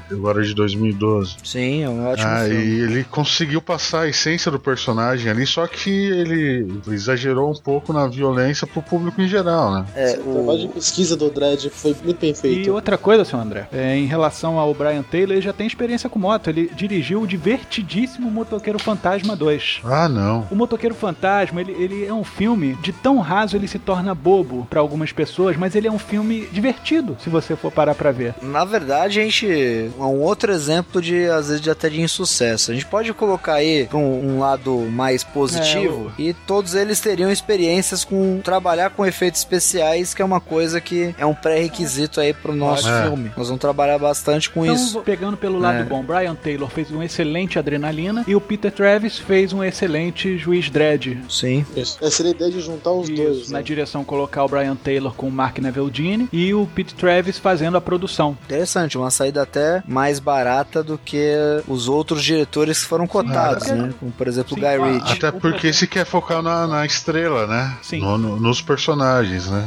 [0.00, 1.36] que agora de 2012.
[1.44, 2.64] Sim, é um ótimo Ah, filme.
[2.64, 7.92] e ele conseguiu passar a essência do personagem ali, só que ele exagerou um pouco
[7.92, 9.84] na violência pro público em geral, né?
[9.94, 12.72] É, O trabalho de pesquisa do Dredd foi muito bem E feito.
[12.72, 16.18] outra coisa, seu André, é, em relação ao Brian Taylor, ele já tem experiência com
[16.18, 16.48] moto.
[16.56, 19.80] Ele dirigiu o divertidíssimo Motoqueiro Fantasma 2.
[19.84, 20.46] Ah, não.
[20.50, 24.66] O Motoqueiro Fantasma, ele, ele é um filme de tão raso ele se torna bobo
[24.70, 28.34] pra algumas pessoas, mas ele é um filme divertido, se você for parar pra ver.
[28.40, 29.46] Na verdade, a gente.
[29.46, 32.70] É um outro exemplo de, às vezes, de até de insucesso.
[32.70, 37.30] A gente pode colocar aí pra um, um lado mais positivo e todos eles teriam
[37.30, 42.32] experiências com trabalhar com efeitos especiais, que é uma coisa que é um pré-requisito aí
[42.32, 43.02] pro nosso É.
[43.02, 43.30] filme.
[43.36, 45.00] Nós vamos trabalhar bastante com Então, isso.
[45.00, 45.84] pegando pelo lado É.
[45.84, 50.70] bom, Brian Taylor fez um excelente Adrenalina e o Peter Travis fez um excelente Juiz
[50.70, 51.18] Dredd.
[51.28, 51.64] Sim.
[51.76, 51.98] Isso.
[52.00, 53.36] Essa seria a ideia de juntar os dois.
[53.38, 53.64] Isso, na né?
[53.64, 57.76] direção colocar o Brian Taylor com o Mark Neville Jean e o Pete Travis fazendo
[57.76, 58.36] a produção.
[58.44, 61.32] Interessante, uma saída até mais barata do que
[61.66, 63.92] os outros diretores que foram cotados, né?
[63.98, 64.92] Como, por exemplo, Sim, o Guy.
[64.92, 65.12] Ritchie.
[65.12, 67.76] Até porque se quer focar na, na estrela, né?
[67.82, 68.00] Sim.
[68.00, 69.66] No- no- nos personagens, né?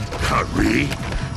[0.56, 0.88] Kyrie,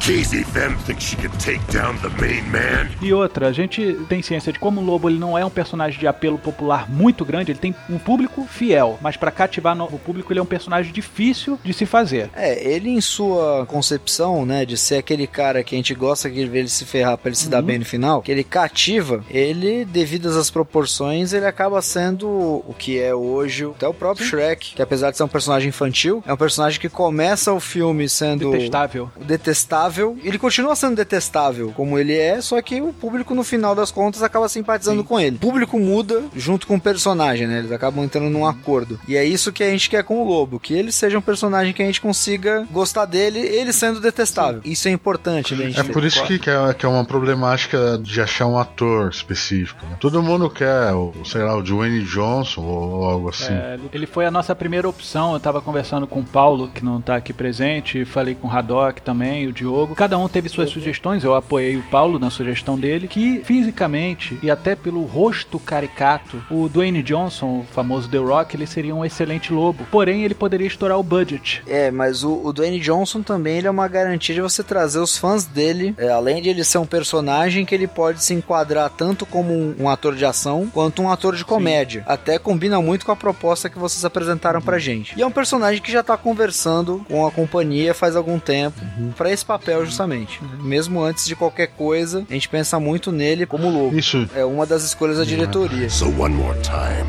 [0.05, 2.89] Casey Femme thinks she can take down the main man.
[3.01, 6.01] E outra, a gente tem ciência de como o Lobo ele não é um personagem
[6.01, 10.33] de apelo popular muito grande, ele tem um público fiel, mas pra cativar novo público
[10.33, 12.31] ele é um personagem difícil de se fazer.
[12.35, 16.45] É, ele em sua concepção, né, de ser aquele cara que a gente gosta de
[16.47, 19.85] ver ele se ferrar pra ele se dar bem no final, que ele cativa, ele,
[19.85, 24.83] devido às proporções, ele acaba sendo o que é hoje até o próprio Shrek, que
[24.83, 29.09] apesar de ser um personagem infantil, é um personagem que começa o filme sendo Detestável.
[29.21, 29.92] detestável,
[30.23, 34.23] ele continua sendo detestável como ele é, só que o público no final das contas
[34.23, 35.09] acaba simpatizando Sim.
[35.09, 35.37] com ele.
[35.37, 37.59] O público muda junto com o personagem, né?
[37.59, 38.99] Eles acabam entrando num acordo.
[39.07, 41.73] E é isso que a gente quer com o Lobo, que ele seja um personagem
[41.73, 44.61] que a gente consiga gostar dele, ele sendo detestável.
[44.65, 45.73] Isso é importante, né?
[45.77, 49.85] É por isso que, que, é, que é uma problemática de achar um ator específico.
[49.87, 49.97] né?
[50.01, 53.53] Todo mundo quer, o, sei lá, o Dwayne Johnson ou algo assim.
[53.53, 55.35] É, ele foi a nossa primeira opção.
[55.35, 59.03] Eu tava conversando com o Paulo, que não tá aqui presente, falei com o Haddock
[59.03, 59.82] também, o Diogo.
[59.89, 61.25] Cada um teve suas sugestões.
[61.25, 66.69] Eu apoiei o Paulo na sugestão dele, que fisicamente e até pelo rosto caricato, o
[66.69, 69.87] Dwayne Johnson, o famoso The Rock, ele seria um excelente lobo.
[69.91, 71.63] Porém, ele poderia estourar o budget.
[71.67, 75.17] É, mas o, o Dwayne Johnson também ele é uma garantia de você trazer os
[75.17, 79.25] fãs dele, é, além de ele ser um personagem que ele pode se enquadrar tanto
[79.27, 82.05] como um, um ator de ação quanto um ator de comédia.
[82.07, 85.19] Até combina muito com a proposta que vocês apresentaram pra gente.
[85.19, 88.81] E é um personagem que já tá conversando com a companhia faz algum tempo
[89.17, 90.41] pra esse papel justamente.
[90.61, 93.97] Mesmo antes de qualquer coisa, a gente pensa muito nele como lobo.
[93.97, 95.89] Isso, É uma das escolhas da diretoria.
[95.91, 97.09] So one more time,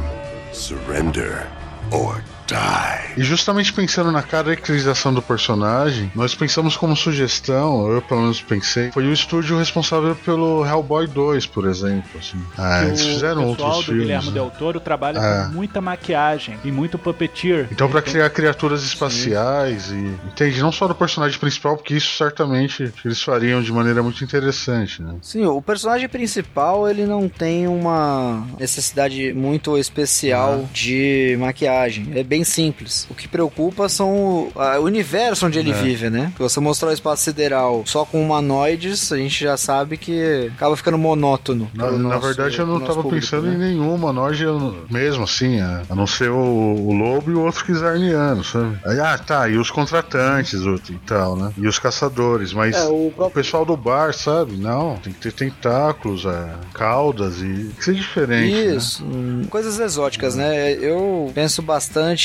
[0.51, 1.47] surrender
[1.91, 3.13] or die.
[3.17, 8.91] E justamente pensando na caracterização do personagem, nós pensamos como sugestão, eu pelo menos pensei,
[8.91, 12.09] foi o estúdio responsável pelo Hellboy 2, por exemplo.
[12.19, 12.41] Assim.
[12.57, 14.01] Ah, eles o fizeram pessoal outros do filmes.
[14.03, 14.33] Guilherme né?
[14.33, 15.45] Del Toro trabalha É.
[15.45, 17.67] com muita maquiagem e muito puppeteer.
[17.71, 19.95] Então, pra Ele tem- criar criaturas espaciais e.
[20.27, 20.61] Entende?
[20.61, 25.15] Não só do personagem principal, porque isso certamente eles fariam de maneira muito interessante, né?
[25.21, 32.11] Sim, o personagem principal ele não tem uma necessidade muito especial de maquiagem.
[32.15, 33.07] É bem simples.
[33.09, 35.73] O que preocupa são o, a- o universo onde ele É.
[35.73, 36.31] vive, né?
[36.35, 40.75] Se você mostrar o espaço sideral só com humanoides, a gente já sabe que acaba
[40.75, 41.69] ficando monótono.
[41.73, 43.53] Na, pro na nosso- verdade, eu não pro nosso tava público, pensando né?
[43.55, 44.47] em nenhuma noja
[44.89, 48.77] mesmo, assim, a, a não ser o, o lobo e o outro Kizarniano, sabe?
[48.85, 51.51] Aí, ah, tá, e os contratantes o- e tal, né?
[51.57, 53.43] E os caçadores, mas É, o o próprio.
[53.43, 54.53] pessoal do bar, sabe?
[54.55, 57.43] Não, tem que ter tentáculos, é, caudas e.
[57.43, 58.53] Tem que ser diferente.
[58.53, 58.75] né?
[58.75, 60.71] Isso, hum, coisas exóticas, né?
[60.73, 62.22] Eu penso bastante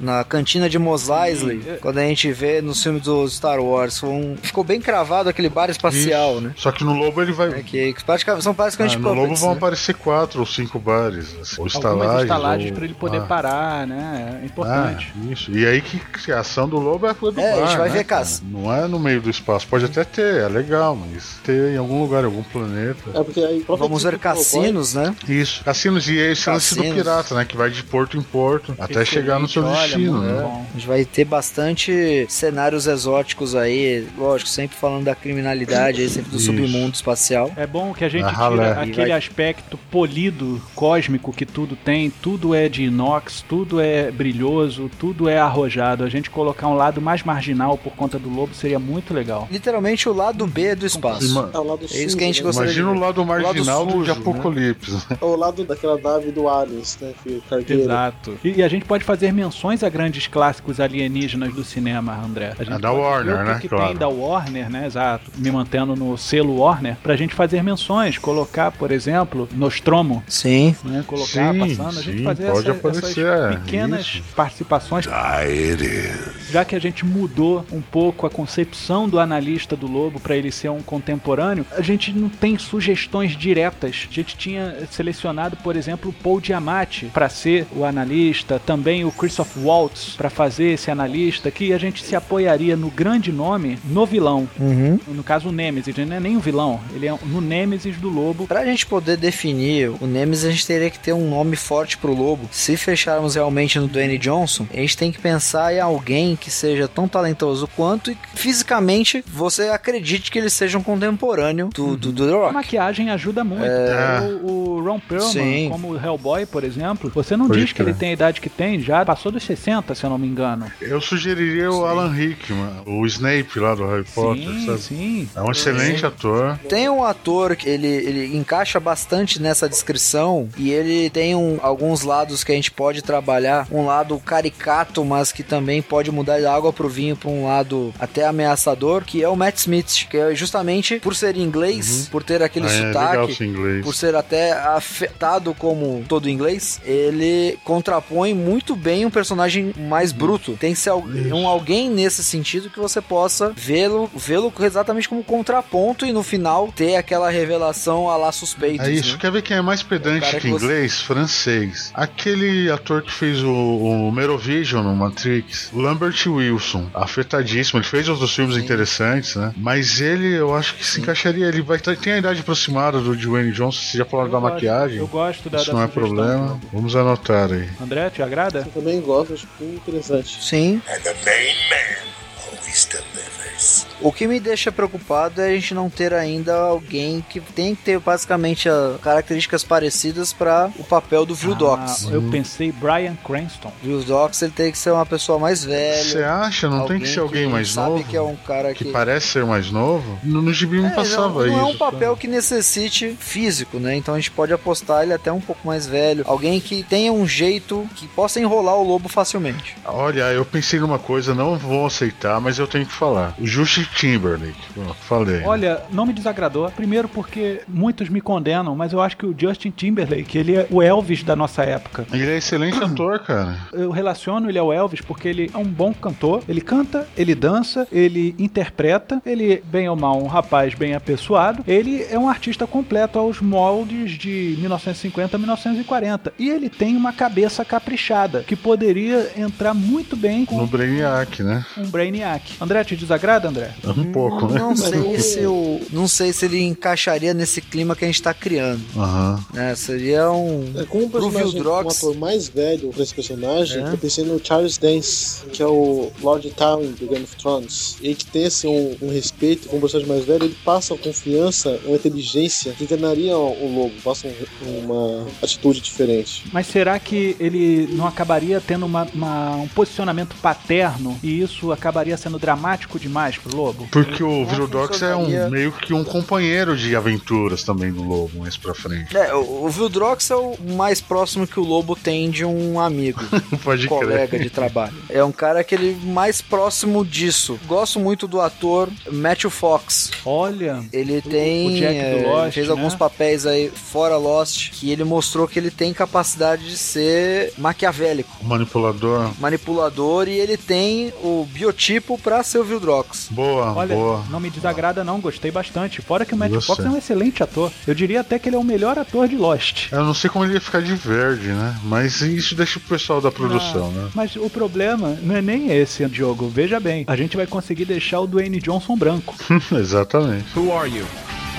[0.00, 4.02] na cantina de Mos Eisley, quando a gente vê nos filmes do Star Wars.
[4.02, 6.40] Um- ficou bem cravado aquele bar espacial, Isso.
[6.40, 6.52] né?
[6.56, 7.48] Só que no lobo ele vai.
[7.50, 9.56] É que praticamente, são praticamente Ah, no lobo vão né?
[9.56, 12.22] aparecer quatro ou cinco bares, assim, ou Algumas estalagens.
[12.22, 14.40] estalagens ou- para ele poder ah, parar, né?
[14.42, 15.12] É importante.
[15.16, 15.50] Ah, isso.
[15.50, 17.88] E aí que a ação do lobo é a do É, a bar, gente vai
[17.88, 18.20] né, ver cara?
[18.22, 18.42] caça.
[18.50, 19.66] Não é no meio do espaço.
[19.66, 23.10] Pode até ter, é legal, mas ter em algum lugar, em algum planeta.
[23.14, 25.14] É porque aí Vamos ver cassinos, né?
[25.28, 25.62] Isso.
[25.64, 26.96] Cassinos e esse lance do Cassinos.
[27.02, 27.44] pirata, né?
[27.44, 30.42] Que vai de porto em porto até chegar no seu Olha, destino, muito né?
[30.42, 30.66] bom.
[30.68, 36.30] A gente vai ter bastante cenários exóticos aí, lógico, sempre falando da criminalidade aí, sempre
[36.30, 36.46] do Isso.
[36.46, 37.50] submundo espacial.
[37.56, 41.76] É bom que a gente Ah, tira E aquele vai- aspecto polido, cósmico que tudo
[41.76, 46.04] tem, tudo é de inox, tudo é brilhoso, tudo é arrojado.
[46.04, 49.48] A gente colocar um lado mais marginal por conta do lobo seria muito legal.
[49.50, 51.26] Literalmente o lado B do espaço.
[51.26, 52.46] Ima- É o lado É isso que a gente né?
[52.46, 54.16] gostaria Imagina de o lado marginal do, sujo, de né?
[54.18, 54.92] Apocalipse.
[54.92, 55.18] né?
[55.20, 57.12] É o lado daquela nave do Aliens, né?
[57.22, 57.82] Que o cargueiro.
[57.82, 58.38] Exato.
[58.44, 62.54] E, e a gente pode fazer menções a grandes clássicos alienígenas do cinema, André.
[62.58, 63.58] A gente É da Warner, né?
[63.60, 63.86] que Claro.
[63.88, 64.86] tem da Warner, né?
[64.86, 65.30] Exato.
[65.36, 70.74] Me mantendo no selo Warner, pra gente fazer menções, colocar, por exemplo, Nostromo, Sim.
[70.84, 71.04] né?
[71.06, 74.22] Colocar Sim, passando, a gente sim, fazer pode essa- aparecer, essas é, pequenas isso.
[74.34, 75.06] participações,
[75.46, 76.50] is.
[76.50, 80.50] já que a gente mudou um pouco a concepção do analista do Lobo para ele
[80.50, 84.06] ser um contemporâneo, a gente não tem sugestões diretas.
[84.10, 89.10] A gente tinha selecionado, por exemplo, o Paul Giamatti para ser o analista, também o
[89.18, 94.06] Christoph Waltz para fazer esse analista, que a gente se apoiaria no grande nome no
[94.06, 94.48] vilão.
[94.58, 94.98] Uhum.
[95.08, 98.08] No caso, o Nemesis, ele não é nem o vilão, ele é no Nemesis do
[98.08, 98.46] Lobo.
[98.46, 102.14] Pra gente poder definir o Nemesis, a gente teria que ter um nome forte pro
[102.14, 102.48] lobo.
[102.52, 106.86] Se fecharmos realmente no Dwayne Johnson, a gente tem que pensar em alguém que seja
[106.86, 112.12] tão talentoso quanto e que fisicamente você acredite que ele seja um contemporâneo do, do,
[112.12, 112.54] do The A Rock.
[112.54, 113.64] maquiagem ajuda muito.
[113.64, 114.20] É.
[114.42, 115.68] O, o Ron Perlman, Sim.
[115.70, 118.48] como o Hellboy, por exemplo, você não Pode diz que ele tem a idade que
[118.48, 120.70] tem, já passou dos 60, se eu não me engano.
[120.82, 124.78] Eu sugeriria o Alan Rickman, o Snape lá do Harry Potter, sim, sabe?
[124.80, 125.28] sim.
[125.34, 126.58] É um excelente ator.
[126.68, 132.02] Tem um ator que ele, ele encaixa bastante nessa descrição e ele tem um- alguns
[132.02, 133.66] lados que a gente pode trabalhar.
[133.72, 137.94] Um lado caricato, mas que também pode mudar da água pro vinho pra um lado
[137.98, 142.42] até ameaçador, que é o Matt Smith, que é justamente por ser inglês, por ter
[142.42, 148.97] aquele Ah, é sotaque, por ser até afetado como todo inglês, ele contrapõe muito bem
[149.06, 150.56] um personagem mais bruto.
[150.58, 156.04] Tem que ser um alguém nesse sentido que você possa vê-lo vê-lo exatamente como contraponto
[156.06, 158.86] e no final ter aquela revelação a lá suspeitos.
[158.86, 159.18] É isso, né?
[159.20, 161.00] quer ver quem é mais pedante cara que que você- inglês?
[161.00, 161.90] Francês.
[161.94, 167.78] Aquele ator que fez o, o Merovision no Matrix, Lambert Wilson, afetadíssimo.
[167.80, 169.52] Ele fez outros filmes interessantes, né?
[169.56, 171.46] Mas ele, eu acho que se encaixaria.
[171.46, 173.78] Ele vai ter, tem a idade aproximada do Dwayne Johnson.
[173.80, 174.98] Você já falaram Eu da gosto, maquiagem?
[174.98, 176.60] Eu gosto da Isso da não é sugestão, problema.
[176.72, 177.68] Vamos anotar aí.
[177.80, 178.66] André, te agrada?
[178.74, 180.42] Eu também gosto, acho bem interessante.
[180.42, 180.80] Sim.
[180.88, 182.08] And the main man
[182.46, 183.87] always delivers.
[184.00, 187.82] O que me deixa preocupado é a gente não ter ainda alguém que tem que
[187.82, 192.06] ter basicamente a- características parecidas para o papel do Vildox.
[192.08, 193.72] Ah, eu pensei Brian Cranston.
[193.82, 196.02] Vildox ele tem que ser uma pessoa mais velha.
[196.04, 196.68] Você acha?
[196.68, 198.04] Não tem que ser alguém mais sabe novo?
[198.04, 200.18] que é um cara que, Que parece ser mais novo?
[200.22, 201.56] No, no gibi me É, passava não, isso.
[201.56, 203.94] não é um papel que necessite físico, né?
[203.96, 206.24] Então a gente pode apostar ele até um pouco mais velho.
[206.26, 209.76] Alguém que tenha um jeito que possa enrolar o lobo facilmente.
[209.84, 213.34] Olha, eu pensei numa coisa, não vou aceitar, mas eu tenho tenho que falar.
[213.40, 214.58] O Justin Timberlake.
[214.74, 215.42] Pronto, falei.
[215.44, 216.70] Olha, não me desagradou.
[216.70, 220.82] Primeiro porque muitos me condenam, mas eu acho que o Justin Timberlake, ele é o
[220.82, 222.06] Elvis da nossa época.
[222.12, 223.56] Ele é excelente ator, cara.
[223.72, 226.42] Eu relaciono ele ao Elvis porque ele é um bom cantor.
[226.48, 231.62] Ele canta, ele dança, ele interpreta, ele, bem ou mal, um rapaz bem apessoado.
[231.66, 236.32] Ele é um artista completo aos moldes de 1950 a 1940.
[236.38, 241.64] E ele tem uma cabeça caprichada, que poderia entrar muito bem com No Brainiac, né?
[241.76, 242.56] um Brainiac.
[242.60, 243.70] André, te desagrada, André?
[243.86, 244.58] Um pouco, né?
[244.60, 248.32] Não sei se eu, não sei se ele encaixaria nesse clima que a gente tá
[248.34, 248.80] criando.
[248.96, 249.44] Aham.
[249.52, 249.74] né?
[249.74, 253.92] Seria um É, como um personagem, um ator mais velho pra esse personagem, É.
[253.92, 257.96] eu pensei no Charles Dance, que é o Lord Tywin do Game of Thrones.
[258.02, 261.00] Ele que tem assim, um, um respeito com o personagem mais velho, ele passa uma
[261.02, 266.44] confiança, uma inteligência que enganaria o lobo, passa um- uma atitude diferente.
[266.52, 272.16] Mas será que ele não acabaria tendo uma- uma- um posicionamento paterno e isso acabaria
[272.16, 273.67] sendo dramático demais pro lobo?
[273.90, 278.38] Porque o Não Virudox é um, meio que um companheiro de aventuras também do Lobo,
[278.38, 279.16] mais pra frente.
[279.16, 283.20] É, o o Vildrox é o mais próximo que o Lobo tem de um amigo,
[283.62, 284.42] Pode colega crer.
[284.42, 284.94] de trabalho.
[285.10, 287.58] É um cara que ele mais próximo disso.
[287.66, 290.10] Gosto muito do ator Matthew Fox.
[290.24, 291.66] Olha, Ele tem.
[291.68, 292.72] o Jack do é, Lost, fez né?
[292.72, 298.30] alguns papéis aí fora Lost que ele mostrou que ele tem capacidade de ser maquiavélico,
[298.42, 299.30] manipulador.
[299.40, 303.28] manipulador e ele tem o biotipo pra ser o Vildrox.
[303.30, 304.24] Boa, olha, boa.
[304.30, 306.00] não me desagrada não, gostei bastante.
[306.02, 306.76] Fora que o Matthew Gostei.
[306.76, 307.70] Fox é um excelente ator.
[307.86, 309.92] Eu diria até que ele é o melhor ator de Lost.
[309.92, 311.76] Eu não sei como ele ia ficar de verde, né?
[311.84, 314.10] Mas isso deixa o pessoal da produção, né?
[314.14, 316.48] Mas o problema não é nem esse, Diogo.
[316.48, 319.34] Veja bem, a gente vai conseguir deixar o Dwayne Johnson branco.
[319.72, 320.46] Exatamente.
[320.56, 321.06] Who are you?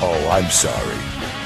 [0.01, 0.97] Oh, I'm sorry.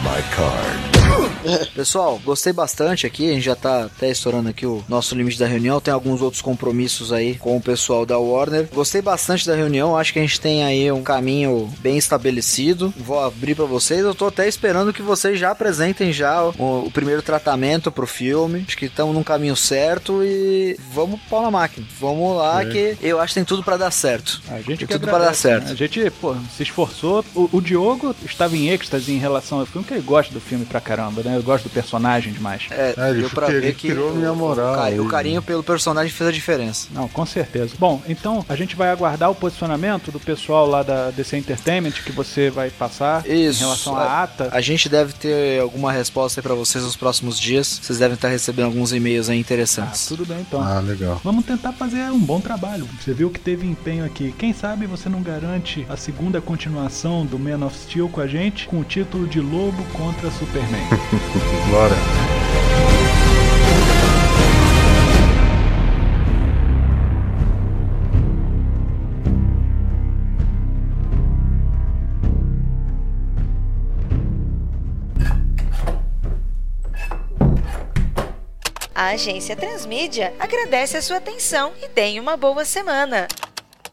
[0.04, 1.33] My card.
[1.76, 3.30] Pessoal, gostei bastante aqui.
[3.30, 5.80] A gente já tá até estourando aqui o nosso limite da reunião.
[5.82, 8.68] Tem alguns outros compromissos aí com o pessoal da Warner.
[8.74, 9.98] Gostei bastante da reunião.
[9.98, 12.94] Acho que a gente tem aí um caminho bem estabelecido.
[12.98, 14.02] Vou abrir pra vocês.
[14.02, 18.64] Eu tô até esperando que vocês já apresentem já o, o primeiro tratamento pro filme.
[18.68, 21.86] Acho que estamos num caminho certo e vamos pau na máquina.
[22.00, 22.66] Vamos lá É.
[22.66, 24.42] que eu acho que tem tudo pra dar certo.
[24.50, 25.66] A gente Tem que tudo pra dar agradece, certo.
[25.66, 25.72] né?
[25.72, 27.24] A gente, pô, se esforçou.
[27.36, 30.66] O, o Diogo estava em êxtase em relação ao filme, porque ele gosta do filme
[30.66, 31.33] pra caramba, né?
[31.36, 32.64] Eu gosto do personagem demais.
[32.72, 35.42] É, É, ele deu pra ver que tirou o- minha moral o, cari- o carinho
[35.42, 36.88] pelo personagem fez a diferença.
[36.92, 37.74] Não, com certeza.
[37.80, 42.12] Bom, então a gente vai aguardar o posicionamento do pessoal lá da DC Entertainment que
[42.12, 43.60] você vai passar Isso.
[43.62, 44.50] em relação A- à ata.
[44.52, 47.80] A gente deve ter alguma resposta aí pra vocês nos próximos dias.
[47.82, 50.06] Vocês devem estar recebendo alguns e-mails aí Ah, interessantes.
[50.06, 50.62] tudo bem então.
[50.62, 51.20] Ah, legal.
[51.24, 52.88] Vamos tentar fazer um bom trabalho.
[53.02, 54.34] Você viu que teve empenho aqui.
[54.38, 58.68] Quem sabe você não garante a segunda continuação do Man of Steel com a gente,
[58.68, 60.84] com o título de Lobo contra Superman.
[61.70, 61.96] Bora.
[78.96, 83.28] A agência Transmídia agradece a sua atenção e tenha uma boa semana.